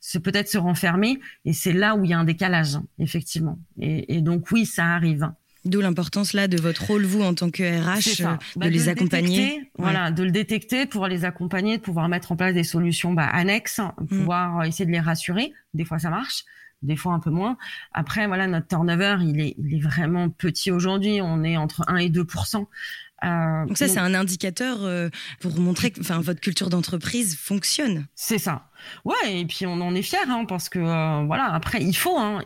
c'est 0.00 0.20
peut-être 0.20 0.48
se 0.48 0.58
renfermer, 0.58 1.20
et 1.44 1.52
c'est 1.52 1.72
là 1.72 1.94
où 1.94 2.04
il 2.04 2.10
y 2.10 2.14
a 2.14 2.18
un 2.18 2.24
décalage, 2.24 2.78
effectivement. 2.98 3.58
Et, 3.78 4.20
donc 4.20 4.50
oui, 4.50 4.66
ça 4.66 4.86
arrive. 4.86 5.30
D'où 5.66 5.82
l'importance 5.82 6.32
là 6.32 6.48
de 6.48 6.58
votre 6.58 6.86
rôle 6.86 7.04
vous 7.04 7.22
en 7.22 7.34
tant 7.34 7.50
que 7.50 7.62
RH 7.62 8.22
euh, 8.22 8.32
de, 8.32 8.60
bah, 8.60 8.68
les 8.70 8.88
accompagner, 8.88 9.70
voilà, 9.76 10.10
de 10.10 10.22
le 10.22 10.30
détecter, 10.30 10.86
pour 10.86 11.06
les 11.06 11.26
accompagner, 11.26 11.76
de 11.76 11.82
pouvoir 11.82 12.08
mettre 12.08 12.32
en 12.32 12.36
place 12.36 12.54
des 12.54 12.64
solutions 12.64 13.12
bah, 13.12 13.26
annexes, 13.26 13.78
mm. 13.78 14.06
pouvoir 14.06 14.64
essayer 14.64 14.86
de 14.86 14.90
les 14.90 15.00
rassurer. 15.00 15.52
Des 15.74 15.84
fois 15.84 15.98
ça 15.98 16.08
marche, 16.08 16.46
des 16.80 16.96
fois 16.96 17.12
un 17.12 17.20
peu 17.20 17.28
moins. 17.28 17.58
Après 17.92 18.26
voilà, 18.26 18.46
notre 18.46 18.68
turnover 18.68 19.18
il 19.20 19.38
est, 19.38 19.54
il 19.58 19.74
est 19.74 19.80
vraiment 19.80 20.30
petit 20.30 20.70
aujourd'hui. 20.70 21.20
On 21.20 21.44
est 21.44 21.58
entre 21.58 21.84
1 21.88 21.96
et 21.96 22.08
2 22.08 22.24
euh, 23.24 23.66
donc 23.66 23.76
ça, 23.76 23.88
c'est 23.88 23.98
un 23.98 24.14
indicateur 24.14 24.78
euh, 24.82 25.08
pour 25.40 25.58
montrer 25.58 25.90
que 25.90 26.00
votre 26.00 26.40
culture 26.40 26.70
d'entreprise 26.70 27.36
fonctionne. 27.36 28.06
C'est 28.14 28.38
ça. 28.38 28.66
Ouais, 29.04 29.40
et 29.40 29.44
puis 29.44 29.66
on 29.66 29.74
en 29.82 29.94
est 29.94 30.00
fiers, 30.00 30.18
hein, 30.26 30.46
parce 30.48 30.70
que 30.70 30.78
euh, 30.78 31.24
voilà. 31.26 31.52
Après, 31.52 31.82
il 31.82 31.94
faut, 31.94 32.16
hein, 32.16 32.42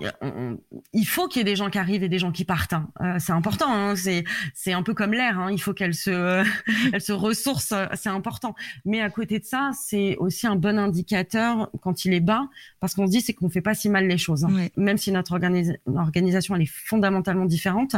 il 0.92 1.06
faut 1.06 1.28
qu'il 1.28 1.38
y 1.38 1.42
ait 1.42 1.44
des 1.44 1.54
gens 1.54 1.70
qui 1.70 1.78
arrivent 1.78 2.02
et 2.02 2.08
des 2.08 2.18
gens 2.18 2.32
qui 2.32 2.44
partent. 2.44 2.72
Hein. 2.72 3.18
c'est 3.20 3.32
important. 3.32 3.72
Hein, 3.72 3.94
c'est 3.94 4.24
c'est 4.52 4.72
un 4.72 4.82
peu 4.82 4.94
comme 4.94 5.12
l'air. 5.12 5.38
Hein, 5.38 5.52
il 5.52 5.60
faut 5.60 5.74
qu'elle 5.74 5.94
se 5.94 6.44
elle 6.92 7.00
se 7.00 7.12
ressource. 7.12 7.72
C'est 7.94 8.08
important. 8.08 8.56
Mais 8.84 9.00
à 9.00 9.10
côté 9.10 9.38
de 9.38 9.44
ça, 9.44 9.70
c'est 9.80 10.16
aussi 10.16 10.48
un 10.48 10.56
bon 10.56 10.76
indicateur 10.76 11.70
quand 11.80 12.04
il 12.04 12.12
est 12.12 12.20
bas, 12.20 12.48
parce 12.80 12.94
qu'on 12.94 13.06
se 13.06 13.12
dit 13.12 13.20
c'est 13.20 13.32
qu'on 13.32 13.48
fait 13.48 13.62
pas 13.62 13.74
si 13.74 13.88
mal 13.88 14.08
les 14.08 14.18
choses. 14.18 14.44
Même 14.76 14.98
si 14.98 15.12
notre 15.12 15.34
organisation 15.34 16.56
elle 16.56 16.62
est 16.62 16.72
fondamentalement 16.72 17.44
différente, 17.44 17.94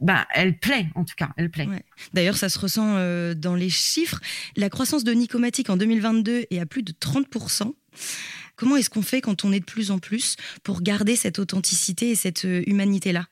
bah, 0.00 0.26
elle 0.34 0.58
plaît 0.58 0.88
en 0.94 1.04
tout 1.04 1.14
cas, 1.16 1.30
elle 1.36 1.50
plaît. 1.50 1.68
D'ailleurs, 2.12 2.36
ça 2.36 2.48
se 2.48 2.58
ressent 2.58 2.96
euh, 2.96 3.34
dans 3.34 3.54
les 3.54 3.70
chiffres. 3.70 4.20
La 4.56 4.68
croissance 4.68 5.04
de 5.04 5.12
Nicomatic 5.12 5.70
en 5.70 5.76
2022 5.76 6.46
est 6.50 6.58
à 6.58 6.66
plus 6.66 6.82
de 6.82 6.92
30%. 6.92 7.72
Comment 8.56 8.76
est-ce 8.76 8.90
qu'on 8.90 9.02
fait 9.02 9.20
quand 9.20 9.44
on 9.44 9.52
est 9.52 9.60
de 9.60 9.64
plus 9.64 9.90
en 9.90 9.98
plus 9.98 10.36
pour 10.62 10.82
garder 10.82 11.16
cette 11.16 11.38
authenticité 11.38 12.10
et 12.10 12.14
cette 12.14 12.44
euh, 12.44 12.62
humanité-là? 12.66 13.26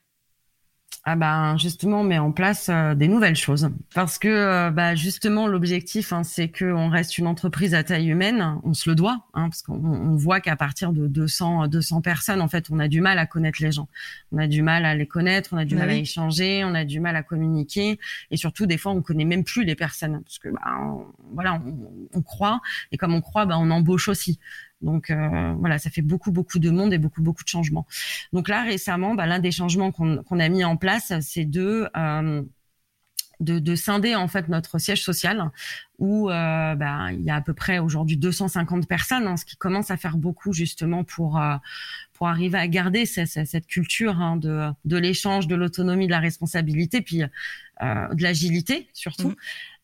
Ah 1.07 1.15
ben 1.15 1.55
justement 1.57 2.01
on 2.01 2.03
met 2.03 2.17
en 2.17 2.31
place 2.31 2.67
euh, 2.69 2.95
des 2.95 3.07
nouvelles 3.07 3.35
choses. 3.35 3.69
Parce 3.93 4.17
que 4.17 4.27
euh, 4.27 4.71
bah 4.71 4.95
justement 4.95 5.45
l'objectif 5.45 6.11
hein, 6.11 6.23
c'est 6.23 6.49
que 6.49 6.65
on 6.65 6.89
reste 6.89 7.19
une 7.19 7.27
entreprise 7.27 7.75
à 7.75 7.83
taille 7.83 8.09
humaine. 8.09 8.59
On 8.63 8.73
se 8.73 8.89
le 8.89 8.95
doit 8.95 9.23
hein, 9.35 9.49
parce 9.49 9.61
qu'on 9.61 9.75
on 9.75 10.15
voit 10.15 10.39
qu'à 10.39 10.55
partir 10.55 10.93
de 10.93 11.05
200 11.05 11.67
200 11.67 12.01
personnes 12.01 12.41
en 12.41 12.47
fait 12.47 12.71
on 12.71 12.79
a 12.79 12.87
du 12.87 13.01
mal 13.01 13.19
à 13.19 13.27
connaître 13.27 13.61
les 13.61 13.71
gens. 13.71 13.87
On 14.31 14.39
a 14.39 14.47
du 14.47 14.63
mal 14.63 14.83
à 14.83 14.95
les 14.95 15.05
connaître 15.05 15.51
on 15.53 15.57
a 15.57 15.65
du 15.65 15.75
bah 15.75 15.81
mal 15.81 15.91
à 15.91 15.93
échanger 15.93 16.63
on 16.65 16.73
a 16.73 16.85
du 16.85 16.99
mal 16.99 17.15
à 17.15 17.21
communiquer. 17.21 17.99
Et 18.31 18.37
surtout 18.37 18.65
des 18.65 18.79
fois 18.79 18.91
on 18.91 19.03
connaît 19.03 19.25
même 19.25 19.43
plus 19.43 19.63
les 19.63 19.75
personnes 19.75 20.23
parce 20.23 20.39
que 20.39 20.49
bah, 20.49 20.61
voilà 21.33 21.61
on, 21.63 22.09
on, 22.15 22.21
croit. 22.23 22.61
Et 22.91 22.97
comme 22.97 23.13
on 23.13 23.21
croit 23.21 23.45
bah 23.45 23.57
on 23.59 23.69
embauche 23.69 24.07
aussi 24.07 24.39
donc 24.81 25.09
euh, 25.09 25.53
voilà, 25.59 25.79
ça 25.79 25.89
fait 25.89 26.01
beaucoup 26.01 26.31
beaucoup 26.31 26.59
de 26.59 26.69
monde 26.69 26.93
et 26.93 26.97
beaucoup 26.97 27.21
beaucoup 27.21 27.43
de 27.43 27.49
changements. 27.49 27.85
Donc 28.33 28.47
là 28.47 28.63
récemment, 28.63 29.15
bah, 29.15 29.25
l'un 29.25 29.39
des 29.39 29.51
changements 29.51 29.91
qu'on 29.91 30.39
a 30.39 30.49
mis 30.49 30.63
en 30.63 30.77
place, 30.77 31.13
c'est 31.21 31.45
de 31.45 31.89
euh, 31.95 32.43
de, 33.39 33.59
de, 33.59 33.75
scinder 33.75 34.15
en 34.15 34.27
fait 34.27 34.47
notre 34.47 34.79
siège 34.79 35.03
social 35.03 35.51
où 35.97 36.29
euh, 36.29 36.75
bah, 36.75 37.11
il 37.11 37.21
y 37.21 37.29
a 37.29 37.35
à 37.35 37.41
peu 37.41 37.53
près 37.53 37.79
aujourd'hui 37.79 38.17
250 38.17 38.87
personnes, 38.87 39.27
hein, 39.27 39.37
ce 39.37 39.45
qui 39.45 39.55
commence 39.57 39.91
à 39.91 39.97
faire 39.97 40.17
beaucoup 40.17 40.53
justement 40.53 41.03
pour 41.03 41.39
euh, 41.39 41.55
pour 42.13 42.27
arriver 42.27 42.57
à 42.57 42.67
garder 42.67 43.05
cette, 43.05 43.45
cette 43.45 43.67
culture 43.67 44.21
hein, 44.21 44.37
de, 44.37 44.69
de 44.85 44.97
l'échange, 44.97 45.47
de 45.47 45.55
l'autonomie, 45.55 46.07
de 46.07 46.11
la 46.11 46.19
responsabilité, 46.19 47.01
puis 47.01 47.23
euh, 47.23 48.13
de 48.13 48.23
l'agilité 48.23 48.89
surtout. 48.93 49.29
Mmh. 49.29 49.35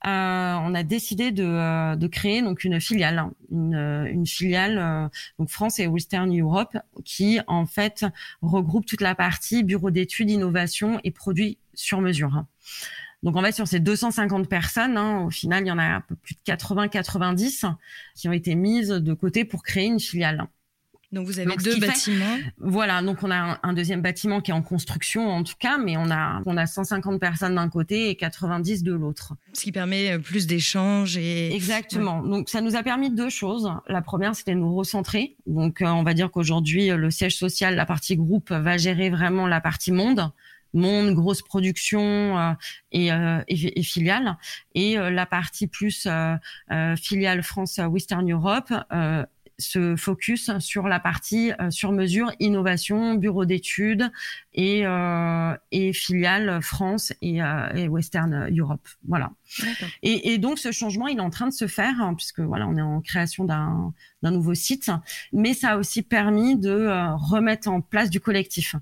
Euh, 0.05 0.55
on 0.63 0.73
a 0.73 0.83
décidé 0.83 1.31
de, 1.31 1.43
euh, 1.43 1.95
de, 1.95 2.07
créer 2.07 2.41
donc 2.41 2.63
une 2.63 2.81
filiale, 2.81 3.19
hein, 3.19 3.33
une, 3.51 3.75
une 4.11 4.25
filiale 4.25 5.11
donc 5.37 5.49
France 5.49 5.79
et 5.79 5.85
Western 5.85 6.35
Europe 6.39 6.75
qui 7.05 7.39
en 7.45 7.67
fait 7.67 8.05
regroupe 8.41 8.85
toute 8.85 9.01
la 9.01 9.13
partie 9.13 9.63
bureau 9.63 9.91
d'études, 9.91 10.31
innovation 10.31 10.99
et 11.03 11.11
produits 11.11 11.59
sur 11.75 12.01
mesure. 12.01 12.45
Donc 13.23 13.35
en 13.37 13.43
fait 13.43 13.51
sur 13.51 13.67
ces 13.67 13.79
250 13.79 14.49
personnes, 14.49 14.97
hein, 14.97 15.19
au 15.25 15.29
final 15.29 15.63
il 15.63 15.67
y 15.67 15.71
en 15.71 15.77
a 15.77 15.83
un 15.83 16.01
peu 16.01 16.15
plus 16.15 16.35
de 16.35 16.51
80-90 16.51 17.71
qui 18.15 18.27
ont 18.27 18.33
été 18.33 18.55
mises 18.55 18.89
de 18.89 19.13
côté 19.13 19.45
pour 19.45 19.63
créer 19.63 19.85
une 19.85 19.99
filiale. 19.99 20.47
Donc 21.11 21.27
vous 21.27 21.39
avez 21.39 21.55
deux 21.57 21.77
bâtiments. 21.77 22.37
voilà, 22.57 23.01
donc 23.01 23.21
on 23.21 23.31
a 23.31 23.59
un, 23.61 23.73
deuxième 23.73 24.01
bâtiment 24.01 24.39
qui 24.39 24.51
est 24.51 24.53
en 24.53 24.61
construction 24.61 25.29
en 25.29 25.43
tout 25.43 25.55
cas, 25.59 25.77
mais 25.77 25.97
on 25.97 26.09
a 26.09 26.41
on 26.45 26.55
a 26.55 26.65
150 26.65 27.19
personnes 27.19 27.55
d'un 27.55 27.67
côté 27.67 28.09
et 28.09 28.15
90 28.15 28.83
de 28.83 28.93
l'autre. 28.93 29.33
Ce 29.53 29.63
qui 29.63 29.73
permet 29.73 30.13
euh, 30.13 30.19
plus 30.19 30.47
d'échanges 30.47 31.17
et 31.17 31.53
exactement. 31.53 32.21
Donc 32.21 32.47
ça 32.47 32.61
nous 32.61 32.77
a 32.77 32.83
permis 32.83 33.09
deux 33.09 33.29
choses. 33.29 33.71
La 33.87 34.01
première, 34.01 34.35
c'était 34.35 34.53
de 34.53 34.59
nous 34.59 34.73
recentrer. 34.73 35.35
Donc 35.47 35.81
euh, 35.81 35.87
on 35.87 36.03
va 36.03 36.13
dire 36.13 36.31
qu'aujourd'hui 36.31 36.87
le 36.87 37.11
siège 37.11 37.35
social, 37.35 37.75
la 37.75 37.85
partie 37.85 38.15
groupe, 38.15 38.51
va 38.51 38.77
gérer 38.77 39.09
vraiment 39.09 39.47
la 39.47 39.59
partie 39.59 39.91
monde 39.91 40.31
monde, 40.73 41.13
grosse 41.13 41.41
production 41.41 42.39
euh, 42.39 42.53
et, 42.93 43.11
euh, 43.11 43.41
et, 43.49 43.79
et, 43.79 43.83
filiale. 43.83 44.37
Et 44.73 44.95
la 44.95 45.25
partie 45.25 45.67
plus 45.67 46.07
filiale 46.97 47.43
France 47.43 47.79
Western 47.89 48.31
Europe 48.31 48.71
se 49.61 49.95
focus 49.95 50.51
sur 50.59 50.87
la 50.87 50.99
partie 50.99 51.51
euh, 51.61 51.71
sur 51.71 51.91
mesure, 51.91 52.31
innovation, 52.39 53.15
bureau 53.15 53.45
d'études 53.45 54.11
et, 54.53 54.85
euh, 54.85 55.55
et 55.71 55.93
filiale 55.93 56.61
France 56.61 57.13
et, 57.21 57.41
euh, 57.41 57.69
et, 57.73 57.87
Western 57.87 58.49
Europe. 58.57 58.87
Voilà. 59.07 59.31
Et, 60.03 60.33
et, 60.33 60.37
donc 60.37 60.59
ce 60.59 60.71
changement, 60.71 61.07
il 61.07 61.17
est 61.17 61.21
en 61.21 61.29
train 61.29 61.47
de 61.47 61.53
se 61.53 61.67
faire 61.67 62.01
hein, 62.01 62.13
puisque 62.15 62.41
voilà, 62.41 62.67
on 62.67 62.75
est 62.75 62.81
en 62.81 63.01
création 63.01 63.45
d'un 63.45 63.93
nouveau 64.23 64.53
site, 64.53 64.91
mais 65.31 65.53
ça 65.53 65.71
a 65.71 65.77
aussi 65.77 66.01
permis 66.01 66.57
de 66.57 66.87
remettre 67.31 67.69
en 67.69 67.81
place 67.81 68.09
du 68.09 68.19
collectif 68.19 68.75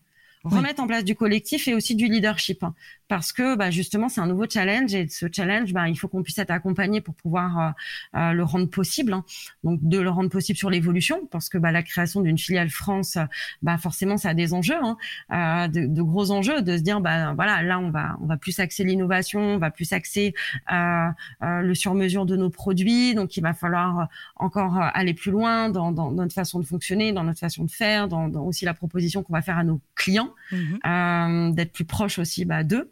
remettre 0.43 0.81
en 0.81 0.87
place 0.87 1.03
du 1.03 1.15
collectif 1.15 1.67
et 1.67 1.73
aussi 1.73 1.95
du 1.95 2.07
leadership 2.07 2.63
parce 3.07 3.33
que 3.33 3.55
bah, 3.55 3.71
justement 3.71 4.07
c'est 4.07 4.21
un 4.21 4.27
nouveau 4.27 4.45
challenge 4.49 4.93
et 4.93 5.07
ce 5.09 5.25
challenge 5.31 5.73
bah, 5.73 5.89
il 5.89 5.97
faut 5.97 6.07
qu'on 6.07 6.23
puisse 6.23 6.37
être 6.37 6.51
accompagné 6.51 7.01
pour 7.01 7.13
pouvoir 7.13 7.59
euh, 7.59 8.19
euh, 8.19 8.31
le 8.33 8.43
rendre 8.43 8.69
possible 8.69 9.13
hein. 9.13 9.25
donc 9.63 9.79
de 9.81 9.99
le 9.99 10.09
rendre 10.09 10.29
possible 10.29 10.57
sur 10.57 10.69
l'évolution 10.69 11.27
parce 11.29 11.49
que 11.49 11.57
bah, 11.57 11.71
la 11.71 11.83
création 11.83 12.21
d'une 12.21 12.37
filiale 12.37 12.69
France 12.69 13.17
bah, 13.61 13.77
forcément 13.77 14.17
ça 14.17 14.29
a 14.29 14.33
des 14.33 14.53
enjeux 14.53 14.79
hein, 14.81 14.97
euh, 15.31 15.67
de, 15.67 15.85
de, 15.87 16.01
gros 16.01 16.31
enjeux 16.31 16.61
de 16.61 16.77
se 16.77 16.81
dire 16.83 17.01
bah 17.01 17.33
voilà 17.33 17.61
là 17.61 17.79
on 17.79 17.89
va 17.89 18.17
on 18.21 18.25
va 18.25 18.37
plus 18.37 18.59
axer 18.59 18.83
l'innovation 18.83 19.39
on 19.41 19.57
va 19.57 19.71
plus 19.71 19.91
axer 19.91 20.33
euh, 20.71 21.09
euh, 21.43 21.61
le 21.61 21.75
sur 21.75 21.93
mesure 21.93 22.25
de 22.25 22.35
nos 22.35 22.49
produits. 22.49 23.15
Donc 23.15 23.37
il 23.37 23.41
va 23.41 23.53
falloir 23.53 24.07
encore 24.35 24.77
aller 24.77 25.13
plus 25.13 25.31
loin 25.31 25.69
dans, 25.69 25.91
dans, 25.91 26.11
notre 26.11 26.33
façon 26.33 26.59
de 26.59 26.65
fonctionner 26.65 27.11
dans 27.11 27.23
notre 27.23 27.39
façon 27.39 27.63
de 27.63 27.71
faire 27.71 28.07
dans, 28.07 28.27
dans 28.27 28.43
aussi 28.43 28.65
la 28.65 28.73
proposition 28.73 29.23
qu'on 29.23 29.33
va 29.33 29.41
faire 29.41 29.57
à 29.57 29.63
nos 29.63 29.81
clients 29.95 30.33
mmh. 30.51 31.53
d'être 31.53 31.71
plus 31.71 31.85
proche 31.85 32.19
aussi 32.19 32.45
bah, 32.45 32.63
d'eux 32.63 32.91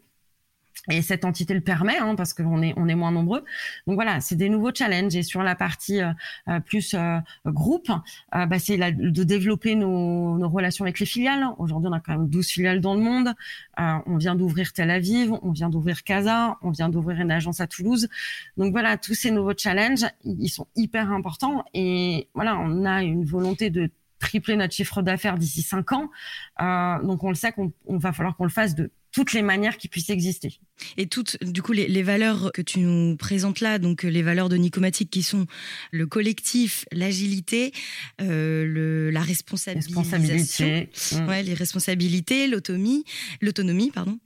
et 0.90 1.02
cette 1.02 1.24
entité 1.24 1.54
le 1.54 1.60
permet 1.60 1.98
hein, 1.98 2.14
parce 2.14 2.32
qu'on 2.32 2.62
est 2.62 2.72
on 2.76 2.88
est 2.88 2.94
moins 2.94 3.12
nombreux. 3.12 3.44
Donc 3.86 3.96
voilà, 3.96 4.20
c'est 4.20 4.36
des 4.36 4.48
nouveaux 4.48 4.74
challenges. 4.74 5.14
Et 5.16 5.22
sur 5.22 5.42
la 5.42 5.54
partie 5.54 6.00
euh, 6.00 6.12
euh, 6.48 6.60
plus 6.60 6.94
euh, 6.94 7.18
groupe, 7.46 7.90
bah, 8.32 8.58
c'est 8.58 8.76
de 8.78 9.24
développer 9.24 9.74
nos, 9.74 10.38
nos, 10.38 10.48
relations 10.48 10.84
avec 10.84 10.98
les 10.98 11.06
filiales. 11.06 11.46
Aujourd'hui, 11.58 11.88
on 11.90 11.92
a 11.92 12.00
quand 12.00 12.12
même 12.12 12.28
12 12.28 12.48
filiales 12.48 12.80
dans 12.80 12.94
le 12.94 13.00
monde. 13.00 13.34
on 13.76 14.16
vient 14.16 14.34
d'ouvrir 14.34 14.72
Tel 14.72 14.90
Aviv, 14.90 15.32
on 15.42 15.50
vient 15.50 15.68
d'ouvrir 15.68 16.04
Casa, 16.04 16.56
on 16.62 16.70
vient 16.70 16.88
d'ouvrir 16.88 17.20
une 17.20 17.30
agence 17.30 17.60
à 17.60 17.66
Toulouse. 17.66 18.08
Donc 18.56 18.72
voilà, 18.72 18.96
tous 18.96 19.14
ces 19.14 19.30
nouveaux 19.30 19.56
challenges, 19.56 20.06
ils 20.24 20.48
sont 20.48 20.66
hyper 20.74 21.12
importants. 21.12 21.64
Et 21.74 22.28
voilà, 22.34 22.58
on 22.58 22.84
a 22.84 23.02
une 23.02 23.24
volonté 23.24 23.70
de 23.70 23.90
tripler 24.18 24.56
notre 24.56 24.74
chiffre 24.74 25.02
d'affaires 25.02 25.38
d'ici 25.38 25.62
cinq 25.62 25.92
ans. 25.92 26.10
donc 26.58 27.24
on 27.24 27.28
le 27.28 27.34
sait 27.34 27.52
qu'on 27.52 27.72
va 27.88 28.12
falloir 28.12 28.36
qu'on 28.36 28.44
le 28.44 28.50
fasse 28.50 28.74
de 28.74 28.90
toutes 29.12 29.32
les 29.32 29.42
manières 29.42 29.78
qui 29.78 29.88
puissent 29.88 30.10
exister. 30.10 30.60
Et 30.96 31.06
toutes, 31.06 31.42
du 31.42 31.62
coup, 31.62 31.72
les, 31.72 32.02
valeurs 32.02 32.52
que 32.52 32.62
tu 32.62 32.80
nous 32.80 33.16
présentes 33.16 33.60
là, 33.60 33.78
donc 33.78 34.02
les 34.02 34.22
valeurs 34.22 34.48
de 34.48 34.56
Nicomatique 34.56 35.10
qui 35.10 35.22
sont 35.22 35.46
le 35.90 36.06
collectif, 36.06 36.84
l'agilité, 36.92 37.72
euh, 38.20 39.10
la 39.10 39.20
responsabilité, 39.20 40.90
mmh. 41.12 41.26
ouais, 41.26 41.42
les 41.42 41.54
responsabilités, 41.54 42.46
l'autonomie, 42.46 43.04
l'autonomie, 43.40 43.90
pardon. 43.90 44.18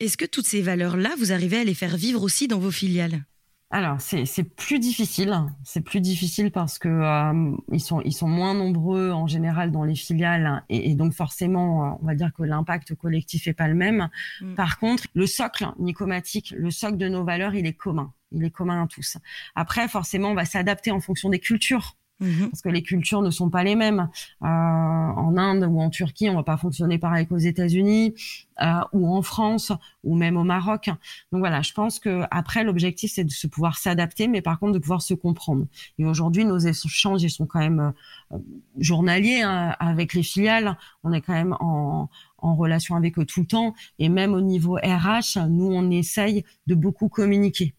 Est-ce 0.00 0.16
que 0.16 0.24
toutes 0.24 0.46
ces 0.46 0.62
valeurs-là, 0.62 1.14
vous 1.18 1.32
arrivez 1.32 1.58
à 1.58 1.64
les 1.64 1.74
faire 1.74 1.96
vivre 1.96 2.22
aussi 2.22 2.48
dans 2.48 2.58
vos 2.58 2.70
filiales? 2.70 3.24
Alors 3.72 4.00
c'est 4.00 4.42
plus 4.56 4.80
difficile, 4.80 5.32
c'est 5.62 5.80
plus 5.80 6.00
difficile 6.00 6.50
parce 6.50 6.80
que 6.80 6.88
euh, 6.88 7.56
ils 7.70 7.80
sont 7.80 8.00
ils 8.00 8.12
sont 8.12 8.26
moins 8.26 8.52
nombreux 8.52 9.12
en 9.12 9.28
général 9.28 9.70
dans 9.70 9.84
les 9.84 9.94
filiales 9.94 10.64
et, 10.68 10.96
donc 10.96 11.12
forcément 11.12 11.96
on 12.02 12.04
va 12.04 12.16
dire 12.16 12.32
que 12.36 12.42
l'impact 12.42 12.96
collectif 12.96 13.46
est 13.46 13.52
pas 13.52 13.68
le 13.68 13.76
même. 13.76 14.08
Mm. 14.40 14.54
Par 14.54 14.80
contre 14.80 15.04
le 15.14 15.24
socle 15.24 15.68
nicomatique, 15.78 16.52
le 16.56 16.72
socle 16.72 16.96
de 16.96 17.08
nos 17.08 17.22
valeurs, 17.22 17.54
il 17.54 17.64
est 17.64 17.74
commun, 17.74 18.12
il 18.32 18.42
est 18.42 18.50
commun 18.50 18.82
à 18.82 18.86
tous. 18.88 19.18
Après 19.54 19.86
forcément 19.86 20.30
on 20.30 20.34
va 20.34 20.46
s'adapter 20.46 20.90
en 20.90 20.98
fonction 20.98 21.28
des 21.28 21.38
cultures. 21.38 21.96
Mhm. 22.20 22.50
parce 22.50 22.62
que 22.62 22.68
les 22.68 22.82
cultures 22.82 23.22
ne 23.22 23.30
sont 23.30 23.50
pas 23.50 23.64
les 23.64 23.74
mêmes. 23.74 24.08
Euh, 24.42 24.46
en 24.46 25.36
Inde 25.36 25.66
ou 25.68 25.80
en 25.80 25.90
Turquie, 25.90 26.28
on 26.28 26.34
va 26.34 26.42
pas 26.42 26.56
fonctionner 26.56 26.98
pareil 26.98 27.26
qu'aux 27.26 27.38
États-Unis 27.38 28.14
euh, 28.62 28.80
ou 28.92 29.14
en 29.14 29.22
France 29.22 29.72
ou 30.04 30.16
même 30.16 30.36
au 30.36 30.44
Maroc. 30.44 30.90
Donc 31.32 31.40
voilà, 31.40 31.62
je 31.62 31.72
pense 31.72 31.98
que 31.98 32.22
après 32.30 32.64
l'objectif 32.64 33.12
c'est 33.14 33.24
de 33.24 33.30
se 33.30 33.46
pouvoir 33.46 33.78
s'adapter, 33.78 34.28
mais 34.28 34.42
par 34.42 34.58
contre 34.58 34.72
de 34.72 34.78
pouvoir 34.78 35.02
se 35.02 35.14
comprendre. 35.14 35.66
Et 35.98 36.04
aujourd'hui, 36.04 36.44
nos 36.44 36.58
échanges 36.58 37.22
ils 37.22 37.30
sont 37.30 37.46
quand 37.46 37.60
même 37.60 37.92
euh, 38.32 38.38
journaliers 38.78 39.42
hein, 39.42 39.74
avec 39.78 40.14
les 40.14 40.22
filiales. 40.22 40.76
On 41.04 41.12
est 41.12 41.20
quand 41.20 41.34
même 41.34 41.56
en 41.60 42.08
en 42.42 42.56
relation 42.56 42.96
avec 42.96 43.18
eux 43.18 43.24
tout 43.24 43.40
le 43.40 43.46
temps 43.46 43.74
et 43.98 44.08
même 44.08 44.32
au 44.32 44.40
niveau 44.40 44.74
RH, 44.74 45.38
nous 45.48 45.66
on 45.66 45.90
essaye 45.90 46.44
de 46.66 46.74
beaucoup 46.74 47.08
communiquer 47.08 47.74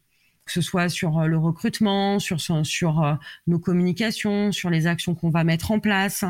que 0.52 0.62
ce 0.62 0.68
soit 0.68 0.90
sur 0.90 1.18
euh, 1.18 1.28
le 1.28 1.38
recrutement, 1.38 2.20
sur 2.20 2.42
sur 2.42 3.04
euh, 3.04 3.14
nos 3.48 3.58
communications, 3.58 4.52
sur 4.52 4.70
les 4.70 4.86
actions 4.86 5.16
qu'on 5.16 5.30
va 5.30 5.46
mettre 5.46 5.72
en 5.72 5.80
place. 5.80 6.26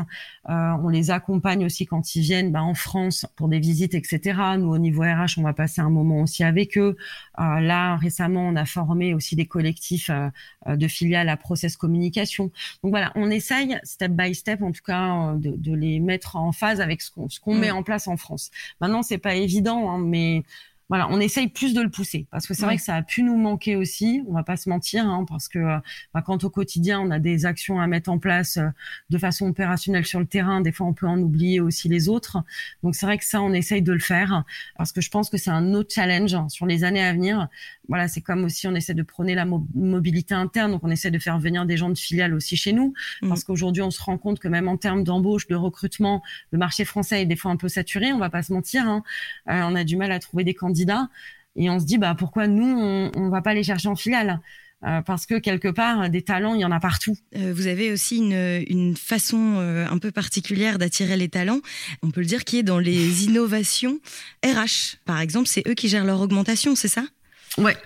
Euh, 0.48 0.72
on 0.82 0.88
les 0.88 1.10
accompagne 1.10 1.64
aussi 1.64 1.86
quand 1.86 2.14
ils 2.14 2.22
viennent 2.22 2.52
bah, 2.52 2.62
en 2.62 2.74
France 2.74 3.26
pour 3.34 3.48
des 3.48 3.58
visites, 3.58 3.94
etc. 3.94 4.38
Nous, 4.58 4.68
au 4.68 4.78
niveau 4.78 5.02
RH, 5.02 5.38
on 5.38 5.42
va 5.42 5.52
passer 5.52 5.80
un 5.80 5.90
moment 5.90 6.20
aussi 6.20 6.44
avec 6.44 6.78
eux. 6.78 6.96
là, 7.36 7.96
récemment, 7.96 8.46
on 8.46 8.54
a 8.54 8.64
formé 8.64 9.14
aussi 9.14 9.34
des 9.34 9.46
collectifs 9.46 10.10
de 10.66 10.88
filiales 10.88 11.28
à 11.28 11.36
Process 11.36 11.76
Communication. 11.76 12.50
Donc 12.82 12.92
voilà, 12.92 13.12
on 13.14 13.30
essaye 13.30 13.78
step 13.82 14.12
by 14.12 14.34
step, 14.34 14.62
en 14.62 14.72
tout 14.72 14.82
cas, 14.84 15.34
de, 15.34 15.50
de 15.56 15.74
les 15.74 16.00
mettre 16.00 16.36
en 16.36 16.52
phase 16.52 16.80
avec 16.80 17.02
ce 17.02 17.10
qu'on 17.10 17.28
qu'on 17.42 17.54
mmh. 17.54 17.60
met 17.60 17.70
en 17.70 17.82
place 17.82 18.08
en 18.08 18.16
France. 18.16 18.50
Maintenant, 18.80 19.02
c'est 19.02 19.18
pas 19.18 19.34
évident, 19.34 19.90
hein, 19.90 19.98
mais 19.98 20.42
voilà, 20.88 21.08
on 21.10 21.20
essaye 21.20 21.48
plus 21.48 21.74
de 21.74 21.80
le 21.80 21.88
pousser 21.88 22.26
parce 22.30 22.46
que 22.46 22.54
c'est 22.54 22.64
vrai 22.64 22.76
que 22.76 22.82
ça 22.82 22.96
a 22.96 23.02
pu 23.02 23.22
nous 23.22 23.36
manquer 23.36 23.76
aussi. 23.76 24.22
On 24.28 24.34
va 24.34 24.42
pas 24.42 24.56
se 24.56 24.68
mentir, 24.68 25.06
hein, 25.06 25.24
parce 25.28 25.48
que 25.48 25.58
euh, 25.58 25.78
bah, 26.12 26.22
quand 26.22 26.44
au 26.44 26.50
quotidien 26.50 27.00
on 27.00 27.10
a 27.10 27.18
des 27.18 27.46
actions 27.46 27.80
à 27.80 27.86
mettre 27.86 28.10
en 28.10 28.18
place 28.18 28.58
euh, 28.58 28.68
de 29.10 29.18
façon 29.18 29.48
opérationnelle 29.48 30.04
sur 30.04 30.20
le 30.20 30.26
terrain, 30.26 30.60
des 30.60 30.72
fois 30.72 30.86
on 30.86 30.92
peut 30.92 31.06
en 31.06 31.18
oublier 31.18 31.60
aussi 31.60 31.88
les 31.88 32.08
autres. 32.08 32.38
Donc 32.82 32.94
c'est 32.94 33.06
vrai 33.06 33.18
que 33.18 33.24
ça, 33.24 33.40
on 33.40 33.52
essaye 33.52 33.82
de 33.82 33.92
le 33.92 34.00
faire 34.00 34.44
parce 34.76 34.92
que 34.92 35.00
je 35.00 35.10
pense 35.10 35.30
que 35.30 35.38
c'est 35.38 35.50
un 35.50 35.74
autre 35.74 35.92
challenge 35.94 36.36
sur 36.48 36.66
les 36.66 36.84
années 36.84 37.02
à 37.02 37.12
venir. 37.12 37.48
Voilà, 37.88 38.08
c'est 38.08 38.20
comme 38.20 38.44
aussi 38.44 38.66
on 38.68 38.74
essaie 38.74 38.94
de 38.94 39.02
prôner 39.02 39.34
la 39.34 39.44
mobilité 39.44 40.34
interne, 40.34 40.72
donc 40.72 40.84
on 40.84 40.90
essaie 40.90 41.10
de 41.10 41.18
faire 41.18 41.38
venir 41.38 41.66
des 41.66 41.76
gens 41.76 41.90
de 41.90 41.98
filiales 41.98 42.32
aussi 42.32 42.56
chez 42.56 42.72
nous 42.72 42.94
mmh. 43.22 43.28
parce 43.28 43.44
qu'aujourd'hui 43.44 43.82
on 43.82 43.90
se 43.90 44.00
rend 44.00 44.18
compte 44.18 44.38
que 44.38 44.48
même 44.48 44.68
en 44.68 44.76
termes 44.76 45.02
d'embauche, 45.02 45.48
de 45.48 45.56
recrutement, 45.56 46.22
le 46.52 46.58
marché 46.58 46.84
français 46.84 47.22
est 47.22 47.26
des 47.26 47.36
fois 47.36 47.50
un 47.50 47.56
peu 47.56 47.68
saturé. 47.68 48.12
On 48.12 48.18
va 48.18 48.30
pas 48.30 48.42
se 48.42 48.52
mentir, 48.52 48.88
hein. 48.88 49.02
euh, 49.48 49.62
on 49.64 49.74
a 49.74 49.84
du 49.84 49.96
mal 49.96 50.12
à 50.12 50.18
trouver 50.18 50.44
des 50.44 50.54
candidats 50.54 51.08
et 51.56 51.68
on 51.70 51.80
se 51.80 51.84
dit 51.84 51.98
bah 51.98 52.14
pourquoi 52.16 52.46
nous 52.46 52.78
on, 52.78 53.10
on 53.14 53.28
va 53.28 53.42
pas 53.42 53.54
les 53.54 53.64
chercher 53.64 53.88
en 53.88 53.96
filiale? 53.96 54.40
Euh, 54.84 55.00
parce 55.00 55.26
que 55.26 55.38
quelque 55.38 55.68
part 55.68 56.10
des 56.10 56.22
talents 56.22 56.54
il 56.54 56.60
y 56.60 56.64
en 56.64 56.72
a 56.72 56.80
partout. 56.80 57.16
Euh, 57.36 57.52
vous 57.54 57.68
avez 57.68 57.92
aussi 57.92 58.16
une, 58.16 58.64
une 58.66 58.96
façon 58.96 59.54
euh, 59.58 59.86
un 59.88 59.98
peu 59.98 60.10
particulière 60.10 60.78
d'attirer 60.78 61.16
les 61.16 61.28
talents, 61.28 61.60
on 62.02 62.10
peut 62.10 62.20
le 62.20 62.26
dire 62.26 62.44
qui 62.44 62.58
est 62.58 62.62
dans 62.64 62.80
les 62.80 63.24
innovations 63.24 64.00
RH 64.44 64.96
par 65.04 65.20
exemple, 65.20 65.46
c'est 65.46 65.62
eux 65.68 65.74
qui 65.74 65.88
gèrent 65.88 66.04
leur 66.04 66.20
augmentation, 66.20 66.74
c'est 66.74 66.88
ça? 66.88 67.04
Ouais. 67.58 67.76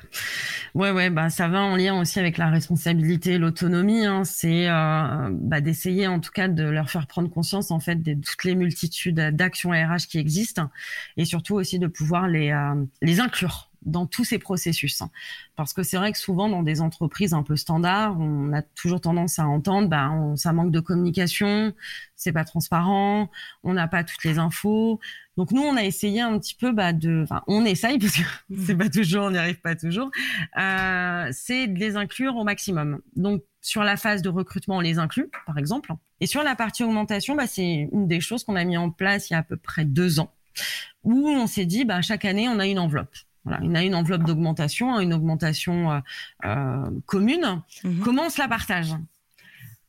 Ouais, 0.75 0.91
ouais, 0.91 1.11
bah 1.11 1.31
ça 1.31 1.49
va 1.49 1.63
en 1.63 1.75
lien 1.75 1.99
aussi 1.99 2.21
avec 2.21 2.39
la 2.39 2.51
responsabilité, 2.51 3.39
l'autonomie. 3.39 4.05
Hein. 4.05 4.25
C'est 4.25 4.69
euh, 4.69 5.31
bah, 5.33 5.61
d'essayer 5.61 6.07
en 6.07 6.21
tout 6.21 6.31
cas 6.31 6.49
de 6.49 6.63
leur 6.63 6.91
faire 6.91 7.07
prendre 7.07 7.29
conscience 7.31 7.71
en 7.71 7.81
fait 7.81 7.97
de 7.97 8.15
toutes 8.15 8.45
les 8.45 8.55
multitudes 8.55 9.19
d'actions 9.33 9.71
RH 9.71 10.07
qui 10.09 10.19
existent 10.19 10.71
et 11.17 11.25
surtout 11.25 11.55
aussi 11.55 11.79
de 11.79 11.89
pouvoir 11.89 12.29
les 12.29 12.53
euh, 12.53 12.85
les 13.03 13.21
inclure 13.21 13.71
dans 13.83 14.07
tous 14.07 14.25
ces 14.25 14.39
processus. 14.39 15.01
Hein. 15.01 15.11
Parce 15.57 15.73
que 15.73 15.83
c'est 15.83 15.97
vrai 15.97 16.13
que 16.13 16.19
souvent 16.19 16.49
dans 16.49 16.63
des 16.63 16.81
entreprises 16.81 17.33
un 17.33 17.43
peu 17.43 17.57
standards, 17.57 18.19
on 18.21 18.53
a 18.53 18.63
toujours 18.63 19.01
tendance 19.01 19.39
à 19.39 19.47
entendre, 19.47 19.89
bah, 19.89 20.11
ça 20.37 20.53
manque 20.53 20.73
de 20.73 20.81
communication, 20.81 21.73
c'est 22.17 22.33
pas 22.33 22.45
transparent, 22.45 23.31
on 23.63 23.75
n'a 23.75 23.89
pas 23.89 24.05
toutes 24.05 24.25
les 24.25 24.39
infos. 24.39 25.01
Donc 25.37 25.51
nous, 25.53 25.63
on 25.63 25.77
a 25.77 25.85
essayé 25.85 26.21
un 26.21 26.39
petit 26.39 26.55
peu 26.55 26.73
bah, 26.73 26.93
de, 26.93 27.23
enfin, 27.25 27.43
on 27.47 27.65
essaye 27.65 27.99
parce 27.99 28.17
que 28.17 28.23
c'est 28.67 28.77
pas 28.77 28.89
toujours, 28.89 29.25
on 29.25 29.31
n'y 29.31 29.39
arrive 29.39 29.61
pas 29.61 29.77
toujours. 29.77 30.11
Euh, 30.59 31.29
c'est 31.33 31.67
de 31.67 31.79
les 31.79 31.97
inclure 31.97 32.37
au 32.37 32.45
maximum. 32.45 33.01
Donc 33.17 33.43
sur 33.61 33.83
la 33.83 33.97
phase 33.97 34.23
de 34.23 34.29
recrutement, 34.29 34.77
on 34.77 34.81
les 34.81 34.99
inclut, 34.99 35.29
par 35.45 35.59
exemple. 35.59 35.93
Et 36.21 36.27
sur 36.27 36.43
la 36.43 36.55
partie 36.55 36.85
augmentation, 36.85 37.35
bah, 37.35 37.47
c'est 37.47 37.89
une 37.93 38.07
des 38.07 38.21
choses 38.21 38.45
qu'on 38.45 38.57
a 38.57 38.65
mis 38.65 38.77
en 38.77 38.91
place 38.91 39.29
il 39.29 39.33
y 39.33 39.37
a 39.37 39.41
à 39.41 39.43
peu 39.43 39.57
près 39.57 39.85
deux 39.85 40.21
ans, 40.21 40.33
où 41.03 41.29
on 41.29 41.47
s'est 41.47 41.67
dit, 41.67 41.85
bah, 41.85 42.01
chaque 42.01 42.25
année, 42.25 42.49
on 42.49 42.59
a 42.59 42.67
une 42.67 42.79
enveloppe. 42.79 43.15
Voilà, 43.45 43.61
il 43.63 43.77
a 43.77 43.83
une 43.83 43.95
enveloppe 43.95 44.25
d'augmentation, 44.25 44.99
une 44.99 45.15
augmentation 45.15 45.93
euh, 45.93 46.01
euh, 46.45 46.91
commune. 47.07 47.63
Mhm. 47.85 48.01
Comment 48.01 48.23
on 48.27 48.31
se 48.31 48.41
la 48.41 48.49
partage? 48.49 48.95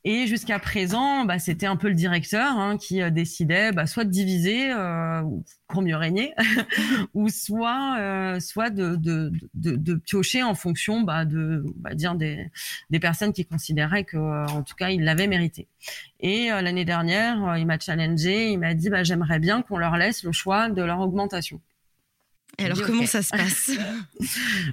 Et 0.10 0.26
jusqu'à 0.26 0.58
présent, 0.58 1.26
bah, 1.26 1.38
c'était 1.38 1.66
un 1.66 1.76
peu 1.76 1.90
le 1.90 1.94
directeur 1.94 2.58
hein, 2.58 2.78
qui 2.78 3.02
euh, 3.02 3.10
décidait 3.10 3.74
bah, 3.74 3.86
soit 3.86 4.06
de 4.06 4.10
diviser 4.10 4.72
euh, 4.72 5.22
pour 5.68 5.82
mieux 5.82 5.98
régner, 5.98 6.34
ou 7.14 7.28
soit, 7.28 7.98
euh, 8.00 8.40
soit 8.40 8.70
de, 8.70 8.96
de, 8.96 9.34
de, 9.54 9.76
de, 9.76 9.96
piocher 9.96 10.44
en 10.44 10.56
fonction 10.56 11.02
bah, 11.02 11.26
de, 11.26 11.66
va 11.82 11.94
dire 11.94 12.16
des, 12.16 12.50
des 12.90 13.00
personnes 13.02 13.34
qui 13.34 13.46
considéraient 13.46 14.06
que, 14.06 14.48
en 14.50 14.64
tout 14.64 14.76
cas, 14.76 14.92
ils 14.92 15.04
l'avaient 15.04 15.28
mérité. 15.28 15.68
Et 16.22 16.48
l'année 16.48 16.86
dernière, 16.86 17.58
il 17.58 17.66
m'a 17.66 17.78
challengé, 17.78 18.52
il 18.52 18.60
m'a 18.60 18.74
dit, 18.76 18.90
bah, 18.90 19.04
j'aimerais 19.04 19.40
bien 19.40 19.62
qu'on 19.62 19.78
leur 19.78 19.98
laisse 19.98 20.24
le 20.24 20.32
choix 20.32 20.70
de 20.70 20.82
leur 20.84 21.02
augmentation 21.02 21.60
alors 22.60 22.82
comment 22.82 23.06
ça 23.06 23.22
se 23.22 23.30
passe? 23.30 23.72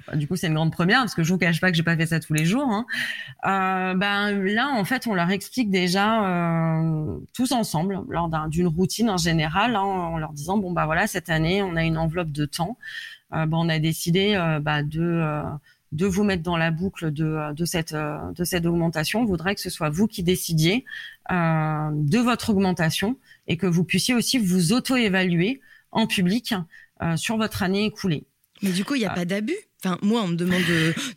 Bah, 0.07 0.15
Du 0.15 0.27
coup, 0.27 0.35
c'est 0.35 0.47
une 0.47 0.55
grande 0.55 0.71
première 0.71 0.99
parce 0.99 1.13
que 1.13 1.23
je 1.23 1.31
vous 1.31 1.37
cache 1.37 1.61
pas 1.61 1.69
que 1.69 1.77
j'ai 1.77 1.83
pas 1.83 1.95
fait 1.95 2.07
ça 2.07 2.19
tous 2.19 2.33
les 2.33 2.45
jours. 2.45 2.67
Hein. 2.67 2.85
Euh, 3.45 3.93
ben 3.93 4.31
là, 4.31 4.69
en 4.69 4.83
fait, 4.85 5.07
on 5.07 5.13
leur 5.13 5.29
explique 5.29 5.69
déjà 5.69 6.25
euh, 6.25 7.17
tous 7.33 7.51
ensemble 7.51 8.01
lors 8.09 8.29
d'une 8.49 8.67
routine 8.67 9.09
en 9.09 9.17
général, 9.17 9.75
hein, 9.75 9.81
en 9.81 10.17
leur 10.17 10.33
disant 10.33 10.57
bon 10.57 10.71
bah 10.71 10.85
voilà 10.85 11.07
cette 11.07 11.29
année 11.29 11.61
on 11.61 11.75
a 11.75 11.83
une 11.83 11.97
enveloppe 11.97 12.31
de 12.31 12.45
temps. 12.45 12.77
Euh, 13.33 13.45
ben, 13.45 13.57
on 13.57 13.69
a 13.69 13.79
décidé 13.79 14.35
bah, 14.61 14.81
de 14.81 15.43
de 15.91 16.05
vous 16.07 16.23
mettre 16.23 16.43
dans 16.43 16.57
la 16.57 16.71
boucle 16.71 17.11
de, 17.11 17.53
de 17.53 17.65
cette 17.65 17.93
de 17.93 18.43
cette 18.43 18.65
augmentation. 18.65 19.21
On 19.21 19.25
voudrait 19.25 19.53
que 19.53 19.61
ce 19.61 19.69
soit 19.69 19.89
vous 19.89 20.07
qui 20.07 20.23
décidiez 20.23 20.85
de 21.29 22.17
votre 22.17 22.49
augmentation 22.49 23.17
et 23.47 23.57
que 23.57 23.67
vous 23.67 23.83
puissiez 23.83 24.15
aussi 24.15 24.39
vous 24.39 24.73
auto-évaluer 24.73 25.61
en 25.95 26.07
public 26.07 26.53
euh, 26.53 26.57
sur 27.15 27.37
votre 27.37 27.63
année 27.63 27.85
écoulée. 27.85 28.27
Mais 28.61 28.71
du 28.71 28.85
coup, 28.85 28.95
il 28.95 28.99
n'y 28.99 29.05
a 29.05 29.11
euh, 29.11 29.15
pas 29.15 29.25
d'abus 29.25 29.57
Enfin, 29.83 29.99
moi, 30.01 30.23
on 30.23 30.29
me 30.29 30.35
demande 30.35 30.63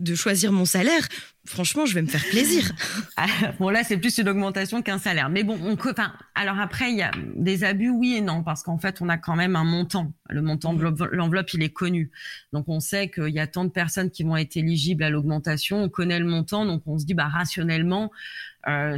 de, 0.00 0.14
choisir 0.14 0.52
mon 0.52 0.66
salaire. 0.66 1.08
Franchement, 1.46 1.86
je 1.86 1.94
vais 1.94 2.02
me 2.02 2.08
faire 2.08 2.24
plaisir. 2.24 2.70
Ah, 3.20 3.26
bon, 3.58 3.70
là, 3.70 3.82
c'est 3.82 3.96
plus 3.96 4.16
une 4.18 4.28
augmentation 4.28 4.80
qu'un 4.80 4.98
salaire. 4.98 5.28
Mais 5.28 5.42
bon, 5.42 5.58
on, 5.60 5.72
enfin, 5.72 6.12
alors 6.36 6.60
après, 6.60 6.92
il 6.92 6.98
y 6.98 7.02
a 7.02 7.10
des 7.34 7.64
abus, 7.64 7.90
oui 7.90 8.14
et 8.14 8.20
non, 8.20 8.44
parce 8.44 8.62
qu'en 8.62 8.78
fait, 8.78 9.00
on 9.00 9.08
a 9.08 9.18
quand 9.18 9.34
même 9.34 9.56
un 9.56 9.64
montant. 9.64 10.12
Le 10.28 10.40
montant 10.40 10.72
de 10.72 10.84
l'enveloppe, 11.10 11.52
il 11.54 11.62
est 11.64 11.72
connu. 11.72 12.12
Donc, 12.52 12.66
on 12.68 12.78
sait 12.78 13.10
qu'il 13.10 13.30
y 13.30 13.40
a 13.40 13.48
tant 13.48 13.64
de 13.64 13.70
personnes 13.70 14.10
qui 14.10 14.22
vont 14.22 14.36
être 14.36 14.56
éligibles 14.56 15.02
à 15.02 15.10
l'augmentation. 15.10 15.82
On 15.82 15.88
connaît 15.88 16.20
le 16.20 16.26
montant, 16.26 16.64
donc 16.64 16.82
on 16.86 16.98
se 16.98 17.06
dit, 17.06 17.14
bah, 17.14 17.26
rationnellement, 17.26 18.04
euh, 18.04 18.08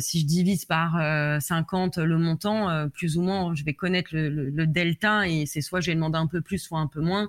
si 0.01 0.21
je 0.21 0.27
divise 0.27 0.65
par 0.65 0.93
50 1.41 1.99
euh, 1.99 2.05
le 2.05 2.19
montant, 2.19 2.71
euh, 2.71 2.87
plus 2.89 3.17
ou 3.17 3.23
moins, 3.23 3.55
je 3.55 3.65
vais 3.65 3.75
connaître 3.75 4.11
le, 4.13 4.29
le 4.29 4.67
delta 4.67 5.29
et 5.29 5.47
c'est 5.47 5.61
soit 5.61 5.81
j'ai 5.81 5.95
demandé 5.95 6.19
un 6.19 6.27
peu 6.27 6.41
plus, 6.41 6.59
soit 6.59 6.79
un 6.79 6.87
peu 6.87 7.01
moins. 7.01 7.29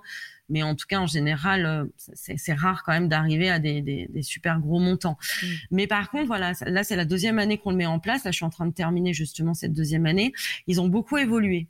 Mais 0.51 0.63
en 0.63 0.75
tout 0.75 0.85
cas, 0.87 0.99
en 0.99 1.07
général, 1.07 1.87
c'est 1.97 2.53
rare 2.53 2.83
quand 2.83 2.91
même 2.91 3.07
d'arriver 3.07 3.49
à 3.49 3.59
des, 3.59 3.81
des, 3.81 4.07
des, 4.09 4.21
super 4.21 4.59
gros 4.59 4.79
montants. 4.79 5.17
Mm. 5.41 5.47
Mais 5.71 5.87
par 5.87 6.11
contre, 6.11 6.27
voilà, 6.27 6.53
là, 6.65 6.83
c'est 6.83 6.95
la 6.95 7.05
deuxième 7.05 7.39
année 7.39 7.57
qu'on 7.57 7.71
le 7.71 7.77
met 7.77 7.85
en 7.85 7.99
place. 7.99 8.23
Là, 8.23 8.31
je 8.31 8.35
suis 8.35 8.45
en 8.45 8.49
train 8.49 8.67
de 8.67 8.73
terminer 8.73 9.13
justement 9.13 9.53
cette 9.53 9.73
deuxième 9.73 10.05
année. 10.05 10.33
Ils 10.67 10.79
ont 10.79 10.87
beaucoup 10.87 11.17
évolué. 11.17 11.67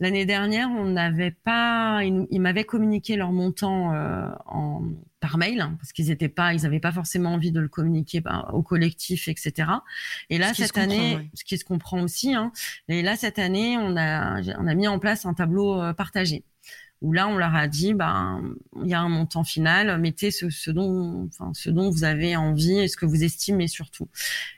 L'année 0.00 0.26
dernière, 0.26 0.68
on 0.70 0.84
n'avait 0.84 1.30
pas, 1.30 2.02
ils, 2.04 2.40
m'avaient 2.40 2.64
communiqué 2.64 3.16
leur 3.16 3.32
montant 3.32 3.92
en 4.46 4.82
par 5.20 5.38
mail 5.38 5.60
hein, 5.60 5.76
parce 5.78 5.92
qu'ils 5.92 6.10
étaient 6.10 6.28
pas, 6.28 6.54
ils 6.54 6.62
n'avaient 6.62 6.80
pas 6.80 6.92
forcément 6.92 7.34
envie 7.34 7.50
de 7.50 7.60
le 7.60 7.68
communiquer 7.68 8.20
bah, 8.20 8.48
au 8.52 8.62
collectif, 8.62 9.28
etc. 9.28 9.70
Et 10.30 10.38
là 10.38 10.54
cette 10.54 10.78
année, 10.78 11.30
ce 11.34 11.44
qui 11.44 11.58
se 11.58 11.64
comprend 11.64 12.00
aussi. 12.02 12.34
Hein, 12.34 12.52
et 12.88 13.02
là 13.02 13.16
cette 13.16 13.38
année, 13.38 13.76
on 13.78 13.96
a 13.96 14.40
on 14.58 14.66
a 14.66 14.74
mis 14.74 14.88
en 14.88 14.98
place 14.98 15.26
un 15.26 15.34
tableau 15.34 15.80
euh, 15.80 15.92
partagé 15.92 16.44
où 17.00 17.12
là, 17.12 17.28
on 17.28 17.36
leur 17.36 17.54
a 17.54 17.68
dit, 17.68 17.94
ben, 17.94 18.42
il 18.82 18.88
y 18.88 18.94
a 18.94 19.00
un 19.00 19.08
montant 19.08 19.44
final, 19.44 20.00
mettez 20.00 20.30
ce, 20.30 20.70
dont, 20.70 21.26
enfin, 21.26 21.52
ce 21.54 21.70
dont 21.70 21.90
vous 21.90 22.04
avez 22.04 22.34
envie 22.36 22.78
et 22.78 22.88
ce 22.88 22.96
que 22.96 23.06
vous 23.06 23.22
estimez 23.22 23.68
surtout. 23.68 24.08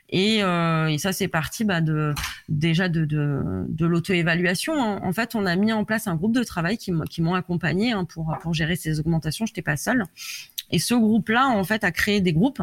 Et, 0.09 0.43
euh, 0.43 0.87
et 0.87 0.97
ça, 0.97 1.13
c'est 1.13 1.27
parti 1.27 1.63
bah, 1.63 1.81
de 1.81 2.13
déjà 2.49 2.89
de, 2.89 3.05
de, 3.05 3.65
de 3.67 3.85
l'auto-évaluation. 3.85 4.73
En, 4.73 5.13
fait, 5.13 5.35
on 5.35 5.45
a 5.45 5.55
mis 5.55 5.71
en 5.71 5.85
place 5.85 6.07
un 6.07 6.15
groupe 6.15 6.33
de 6.33 6.43
travail 6.43 6.77
qui, 6.77 6.91
qui 7.09 7.21
m'ont 7.21 7.35
accompagné 7.35 7.91
hein, 7.91 8.05
pour, 8.05 8.35
pour 8.41 8.53
gérer 8.53 8.75
ces 8.75 8.99
augmentations. 8.99 9.45
Je 9.45 9.51
n'étais 9.51 9.61
pas 9.61 9.77
seule. 9.77 10.03
Et 10.71 10.79
ce 10.79 10.95
groupe-là, 10.95 11.47
en 11.47 11.63
fait, 11.63 11.83
a 11.83 11.91
créé 11.91 12.21
des 12.21 12.33
groupes 12.33 12.61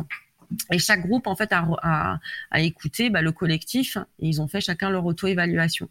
et 0.72 0.78
chaque 0.78 1.06
groupe, 1.06 1.26
en 1.26 1.36
fait, 1.36 1.52
a, 1.52 1.66
a, 1.82 2.18
a 2.50 2.60
écouté 2.60 3.10
bah, 3.10 3.22
le 3.22 3.32
collectif 3.32 3.98
et 4.18 4.28
ils 4.28 4.40
ont 4.40 4.48
fait 4.48 4.60
chacun 4.60 4.90
leur 4.90 5.04
auto-évaluation. 5.04 5.88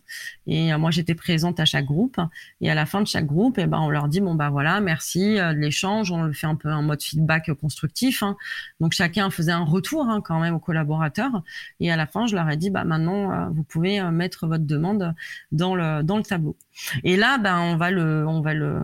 Et 0.47 0.73
euh, 0.73 0.77
moi, 0.77 0.91
j'étais 0.91 1.15
présente 1.15 1.59
à 1.59 1.65
chaque 1.65 1.85
groupe. 1.85 2.19
Et 2.61 2.69
à 2.71 2.75
la 2.75 2.85
fin 2.85 3.01
de 3.01 3.07
chaque 3.07 3.25
groupe, 3.25 3.57
eh 3.59 3.67
ben, 3.67 3.79
on 3.79 3.89
leur 3.89 4.07
dit, 4.07 4.19
bon, 4.19 4.35
bah 4.35 4.49
voilà, 4.49 4.79
merci 4.79 5.39
euh, 5.39 5.53
de 5.53 5.59
l'échange. 5.59 6.11
On 6.11 6.23
le 6.23 6.33
fait 6.33 6.47
un 6.47 6.55
peu 6.55 6.71
en 6.71 6.81
mode 6.81 7.01
feedback 7.01 7.51
constructif. 7.53 8.23
Hein. 8.23 8.35
Donc, 8.79 8.93
chacun 8.93 9.29
faisait 9.29 9.51
un 9.51 9.63
retour 9.65 10.07
hein, 10.09 10.21
quand 10.21 10.39
même 10.39 10.55
aux 10.55 10.59
collaborateurs. 10.59 11.43
Et 11.79 11.91
à 11.91 11.95
la 11.95 12.07
fin, 12.07 12.25
je 12.25 12.35
leur 12.35 12.49
ai 12.49 12.57
dit, 12.57 12.69
bah 12.69 12.83
maintenant, 12.83 13.31
euh, 13.31 13.49
vous 13.49 13.63
pouvez 13.63 14.01
mettre 14.11 14.47
votre 14.47 14.65
demande 14.65 15.13
dans 15.51 15.75
le, 15.75 16.01
dans 16.03 16.17
le 16.17 16.23
tableau. 16.23 16.55
Et 17.03 17.15
là, 17.15 17.37
ben, 17.37 17.59
on 17.59 17.77
va 17.77 17.91
le, 17.91 18.27
on 18.27 18.41
va 18.41 18.53
le, 18.53 18.79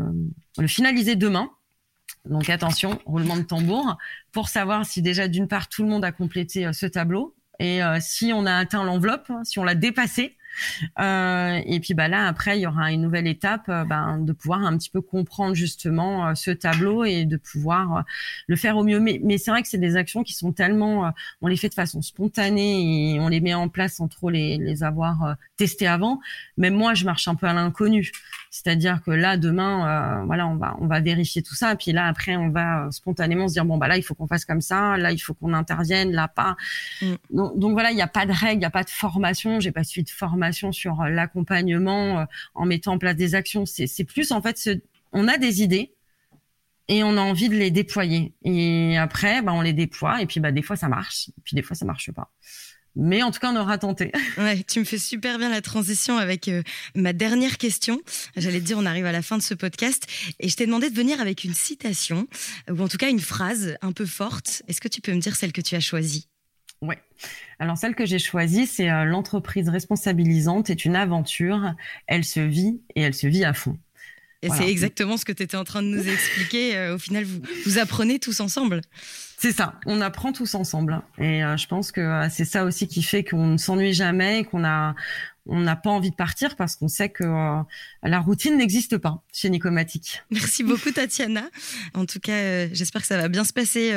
le 0.58 0.68
finaliser 0.68 1.16
demain. 1.16 1.50
Donc 2.30 2.50
attention, 2.50 3.00
roulement 3.06 3.36
de 3.36 3.42
tambour, 3.44 3.98
pour 4.32 4.48
savoir 4.48 4.86
si 4.86 5.02
déjà 5.02 5.28
d'une 5.28 5.48
part 5.48 5.68
tout 5.68 5.84
le 5.84 5.90
monde 5.90 6.06
a 6.06 6.12
complété 6.12 6.66
euh, 6.66 6.74
ce 6.74 6.86
tableau 6.86 7.36
et 7.60 7.84
euh, 7.84 7.98
si 8.00 8.32
on 8.34 8.46
a 8.46 8.56
atteint 8.56 8.84
l'enveloppe, 8.84 9.30
hein, 9.30 9.44
si 9.44 9.60
on 9.60 9.64
l'a 9.64 9.76
dépassé. 9.76 10.38
Euh, 11.00 11.60
et 11.66 11.80
puis 11.80 11.96
bah 11.96 12.08
là 12.08 12.28
après 12.28 12.60
il 12.60 12.62
y 12.62 12.68
aura 12.68 12.92
une 12.92 13.02
nouvelle 13.02 13.26
étape 13.26 13.66
ben, 13.66 14.20
de 14.20 14.34
pouvoir 14.34 14.60
un 14.60 14.78
petit 14.78 14.92
peu 14.92 15.02
comprendre 15.02 15.56
justement 15.56 16.36
ce 16.36 16.52
tableau 16.52 17.04
et 17.06 17.26
de 17.26 17.38
pouvoir 17.38 18.04
le 18.46 18.56
faire 18.56 18.78
au 18.78 18.84
mieux. 18.84 19.00
Mais, 19.00 19.20
mais 19.24 19.40
c'est 19.40 19.50
vrai 19.50 19.64
que 19.64 19.68
c'est 19.68 19.80
des 19.80 19.96
actions 19.96 20.22
qui 20.22 20.34
sont 20.34 20.54
tellement, 20.54 21.12
on 21.42 21.48
les 21.48 21.58
fait 21.58 21.70
de 21.70 21.74
façon 21.74 22.04
spontanée 22.04 23.16
et 23.16 23.20
on 23.20 23.30
les 23.30 23.42
met 23.42 23.56
en 23.56 23.68
place 23.68 23.96
sans 23.96 24.08
trop 24.08 24.30
les, 24.30 24.60
les 24.60 24.84
avoir 24.84 25.36
testées 25.58 25.88
avant. 25.88 26.20
Même 26.58 26.76
moi 26.76 26.94
je 26.94 27.06
marche 27.06 27.28
un 27.28 27.34
peu 27.34 27.48
à 27.48 27.54
l'inconnu. 27.54 28.12
C'est-à-dire 28.54 29.02
que 29.04 29.10
là, 29.10 29.36
demain, 29.36 30.22
euh, 30.22 30.26
voilà, 30.26 30.48
on 30.48 30.58
va 30.58 30.78
on 30.80 30.86
va 30.86 31.00
vérifier 31.00 31.42
tout 31.42 31.56
ça, 31.56 31.74
et 31.74 31.76
puis 31.76 31.92
là 31.92 32.06
après, 32.06 32.36
on 32.36 32.50
va 32.50 32.86
euh, 32.86 32.92
spontanément 32.92 33.48
se 33.48 33.54
dire 33.54 33.66
bon 33.66 33.78
bah 33.80 33.88
là, 33.88 33.98
il 33.98 34.04
faut 34.04 34.14
qu'on 34.14 34.28
fasse 34.28 34.46
comme 34.46 34.62
ça, 34.62 34.96
là, 34.96 35.12
il 35.12 35.18
faut 35.18 35.34
qu'on 35.34 35.54
intervienne, 35.54 36.12
là 36.12 36.28
pas. 36.28 36.56
Mm. 37.02 37.14
Donc, 37.32 37.72
voilà, 37.72 37.90
il 37.90 37.96
n'y 37.96 38.04
a 38.04 38.08
pas 38.08 38.28
de 38.28 38.32
règle, 38.32 38.58
il 38.58 38.60
n'y 38.60 38.66
a 38.66 38.70
pas 38.70 38.84
de 38.84 38.92
formation. 38.92 39.60
J'ai 39.60 39.72
pas 39.72 39.84
suivi 39.84 40.06
de 40.06 40.12
formation 40.12 40.72
sur 40.72 41.02
euh, 41.02 41.10
l'accompagnement 41.10 42.28
en 42.54 42.66
mettant 42.68 42.94
en 42.94 42.98
place 43.00 43.16
des 43.16 43.34
actions. 43.34 43.66
C'est 43.66 44.04
plus 44.04 44.32
en 44.32 44.40
fait, 44.40 44.60
ce, 44.60 44.80
on 45.14 45.28
a 45.28 45.40
des 45.40 45.64
idées 45.64 45.92
et 46.90 47.04
on 47.04 47.18
a 47.18 47.22
envie 47.22 47.50
de 47.50 47.56
les 47.56 47.72
déployer. 47.72 48.36
Et 48.44 49.00
après, 49.00 49.42
bah, 49.42 49.54
on 49.54 49.62
les 49.62 49.74
déploie, 49.74 50.22
et 50.22 50.28
puis 50.28 50.40
bah 50.40 50.52
des 50.52 50.62
fois 50.62 50.76
ça 50.76 50.90
marche, 50.90 51.30
et 51.30 51.42
puis 51.44 51.56
des 51.56 51.64
fois 51.64 51.76
ça 51.76 51.86
marche 51.86 52.12
pas. 52.12 52.30
Mais 52.96 53.24
en 53.24 53.32
tout 53.32 53.40
cas, 53.40 53.52
on 53.52 53.56
aura 53.56 53.78
tenté. 53.78 54.12
Ouais, 54.38 54.64
tu 54.64 54.80
me 54.80 54.86
fais 54.86 54.98
super 54.98 55.38
bien 55.38 55.50
la 55.50 55.62
transition 55.62 56.18
avec 56.18 56.48
euh, 56.48 56.64
ma 56.96 57.14
dernière 57.14 57.58
question. 57.58 58.00
J'allais 58.36 58.60
te 58.60 58.66
dire, 58.66 58.78
on 58.78 58.86
arrive 58.86 59.06
à 59.06 59.12
la 59.12 59.22
fin 59.22 59.38
de 59.38 59.44
ce 59.44 59.54
podcast 59.54 60.08
et 60.40 60.50
je 60.50 60.56
t'ai 60.56 60.66
demandé 60.66 60.90
de 60.90 60.96
venir 60.96 61.22
avec 61.22 61.44
une 61.44 61.54
citation 61.54 62.28
ou 62.70 62.82
en 62.82 62.88
tout 62.88 62.98
cas 62.98 63.10
une 63.10 63.20
phrase 63.20 63.78
un 63.82 63.92
peu 63.92 64.06
forte. 64.06 64.64
Est-ce 64.68 64.82
que 64.82 64.88
tu 64.88 65.02
peux 65.02 65.14
me 65.14 65.20
dire 65.20 65.36
celle 65.36 65.52
que 65.52 65.62
tu 65.62 65.76
as 65.76 65.80
choisie? 65.80 66.28
Oui. 66.82 66.96
Alors 67.60 67.78
celle 67.78 67.96
que 67.96 68.06
j'ai 68.06 68.20
choisie, 68.20 68.68
c'est 68.68 68.90
euh, 68.90 69.06
l'entreprise 69.06 69.70
responsabilisante 69.70 70.70
est 70.70 70.86
une 70.86 70.96
aventure. 70.96 71.74
Elle 72.08 72.26
se 72.26 72.42
vit 72.42 72.82
et 72.96 73.02
elle 73.02 73.14
se 73.14 73.28
vit 73.28 73.46
à 73.46 73.54
fond. 73.54 73.78
Et 74.44 74.50
c'est 74.50 74.70
exactement 74.70 75.16
ce 75.16 75.24
que 75.24 75.32
tu 75.32 75.44
étais 75.44 75.56
en 75.56 75.64
train 75.64 75.82
de 75.82 75.88
nous 75.88 76.06
expliquer. 76.06 76.76
Euh, 76.76 76.96
au 76.96 76.98
final, 76.98 77.24
vous, 77.24 77.40
vous 77.66 77.78
apprenez 77.78 78.20
tous 78.20 78.42
ensemble. 78.42 78.82
C'est 79.44 79.52
ça, 79.52 79.74
on 79.86 80.00
apprend 80.00 80.32
tous 80.32 80.56
ensemble. 80.56 81.02
Et 81.18 81.44
euh, 81.44 81.58
je 81.58 81.68
pense 81.68 81.92
que 81.92 82.00
euh, 82.00 82.30
c'est 82.32 82.46
ça 82.46 82.64
aussi 82.64 82.88
qui 82.88 83.04
fait 83.04 83.26
qu'on 83.26 83.48
ne 83.48 83.58
s'ennuie 83.58 83.92
jamais, 83.92 84.46
qu'on 84.46 84.64
a, 84.64 84.96
on 85.48 85.60
n'a 85.60 85.76
pas 85.76 85.90
envie 85.90 86.12
de 86.12 86.16
partir 86.16 86.56
parce 86.56 86.78
qu'on 86.78 86.88
sait 86.88 87.10
que 87.10 87.26
euh, 87.26 87.62
la 88.04 88.22
routine 88.22 88.56
n'existe 88.56 88.98
pas 88.98 89.22
chez 89.34 89.50
Nicomatique. 89.50 90.24
Merci 90.32 90.64
beaucoup 90.64 90.92
Tatiana. 90.92 91.44
En 91.94 92.06
tout 92.06 92.22
cas, 92.22 92.70
j'espère 92.72 93.02
que 93.02 93.08
ça 93.08 93.18
va 93.18 93.28
bien 93.28 93.44
se 93.44 93.52
passer 93.52 93.92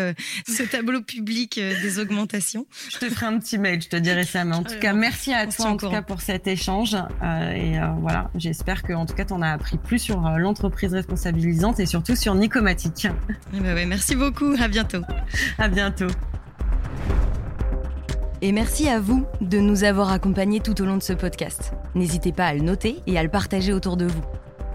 ce 0.49 0.65
tableau 0.65 1.01
public 1.01 1.61
des 1.61 2.01
augmentations. 2.01 2.67
Je 2.91 2.99
te 2.99 3.09
ferai 3.09 3.27
un 3.27 3.39
petit 3.39 3.59
mail, 3.59 3.81
je 3.81 3.89
te 3.89 3.95
dirai 3.95 4.25
ça. 4.25 4.45
Mais 4.45 4.57
en 4.57 4.65
tout 4.65 4.81
cas, 4.81 4.95
merci 4.95 5.33
à 5.33 5.47
toi 5.47 5.67
en 5.67 5.77
tout 5.77 5.91
cas 5.91 6.03
pour 6.03 6.23
cet 6.23 6.49
échange. 6.49 6.97
et 7.23 7.79
voilà, 8.01 8.33
j'espère 8.35 8.83
que 8.83 8.95
en 8.95 9.07
tout 9.07 9.15
cas, 9.15 9.27
tu 9.27 9.33
en 9.33 9.43
as 9.43 9.53
appris 9.53 9.79
plus 9.79 10.01
sur 10.01 10.21
l'entreprise 10.23 10.93
responsabilisante 10.93 11.79
et 11.79 11.87
surtout 11.87 12.17
sur 12.17 12.35
Nicomatique. 12.35 13.07
Ben 13.53 13.63
ouais, 13.63 13.87
merci 13.87 14.17
beaucoup. 14.17 14.57
À 14.59 14.67
bientôt. 14.67 15.03
À 15.59 15.69
bientôt. 15.69 16.07
Et 18.43 18.53
merci 18.53 18.89
à 18.89 19.01
vous 19.01 19.27
de 19.41 19.59
nous 19.59 19.85
avoir 19.85 20.13
accompagnés 20.13 20.61
tout 20.61 20.81
au 20.83 20.85
long 20.85 20.97
de 20.97 21.03
ce 21.03 21.15
podcast. 21.15 21.73
N'hésitez 21.95 22.33
pas 22.33 22.47
à 22.47 22.55
le 22.55 22.61
noter 22.61 23.03
et 23.07 23.19
à 23.19 23.23
le 23.23 23.31
partager 23.31 23.73
autour 23.73 23.97
de 23.97 24.05
vous. 24.07 24.23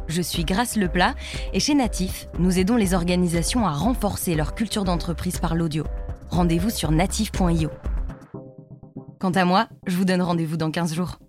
Je 0.07 0.21
suis 0.21 0.43
Grace 0.43 0.75
Leplat 0.75 1.13
et 1.53 1.59
chez 1.59 1.75
Natif, 1.75 2.27
nous 2.39 2.59
aidons 2.59 2.75
les 2.75 2.93
organisations 2.93 3.65
à 3.65 3.71
renforcer 3.71 4.35
leur 4.35 4.55
culture 4.55 4.83
d'entreprise 4.83 5.37
par 5.37 5.55
l'audio. 5.55 5.85
Rendez-vous 6.29 6.69
sur 6.69 6.91
natif.io. 6.91 7.69
Quant 9.19 9.31
à 9.31 9.45
moi, 9.45 9.67
je 9.85 9.95
vous 9.95 10.05
donne 10.05 10.21
rendez-vous 10.21 10.57
dans 10.57 10.71
15 10.71 10.95
jours. 10.95 11.19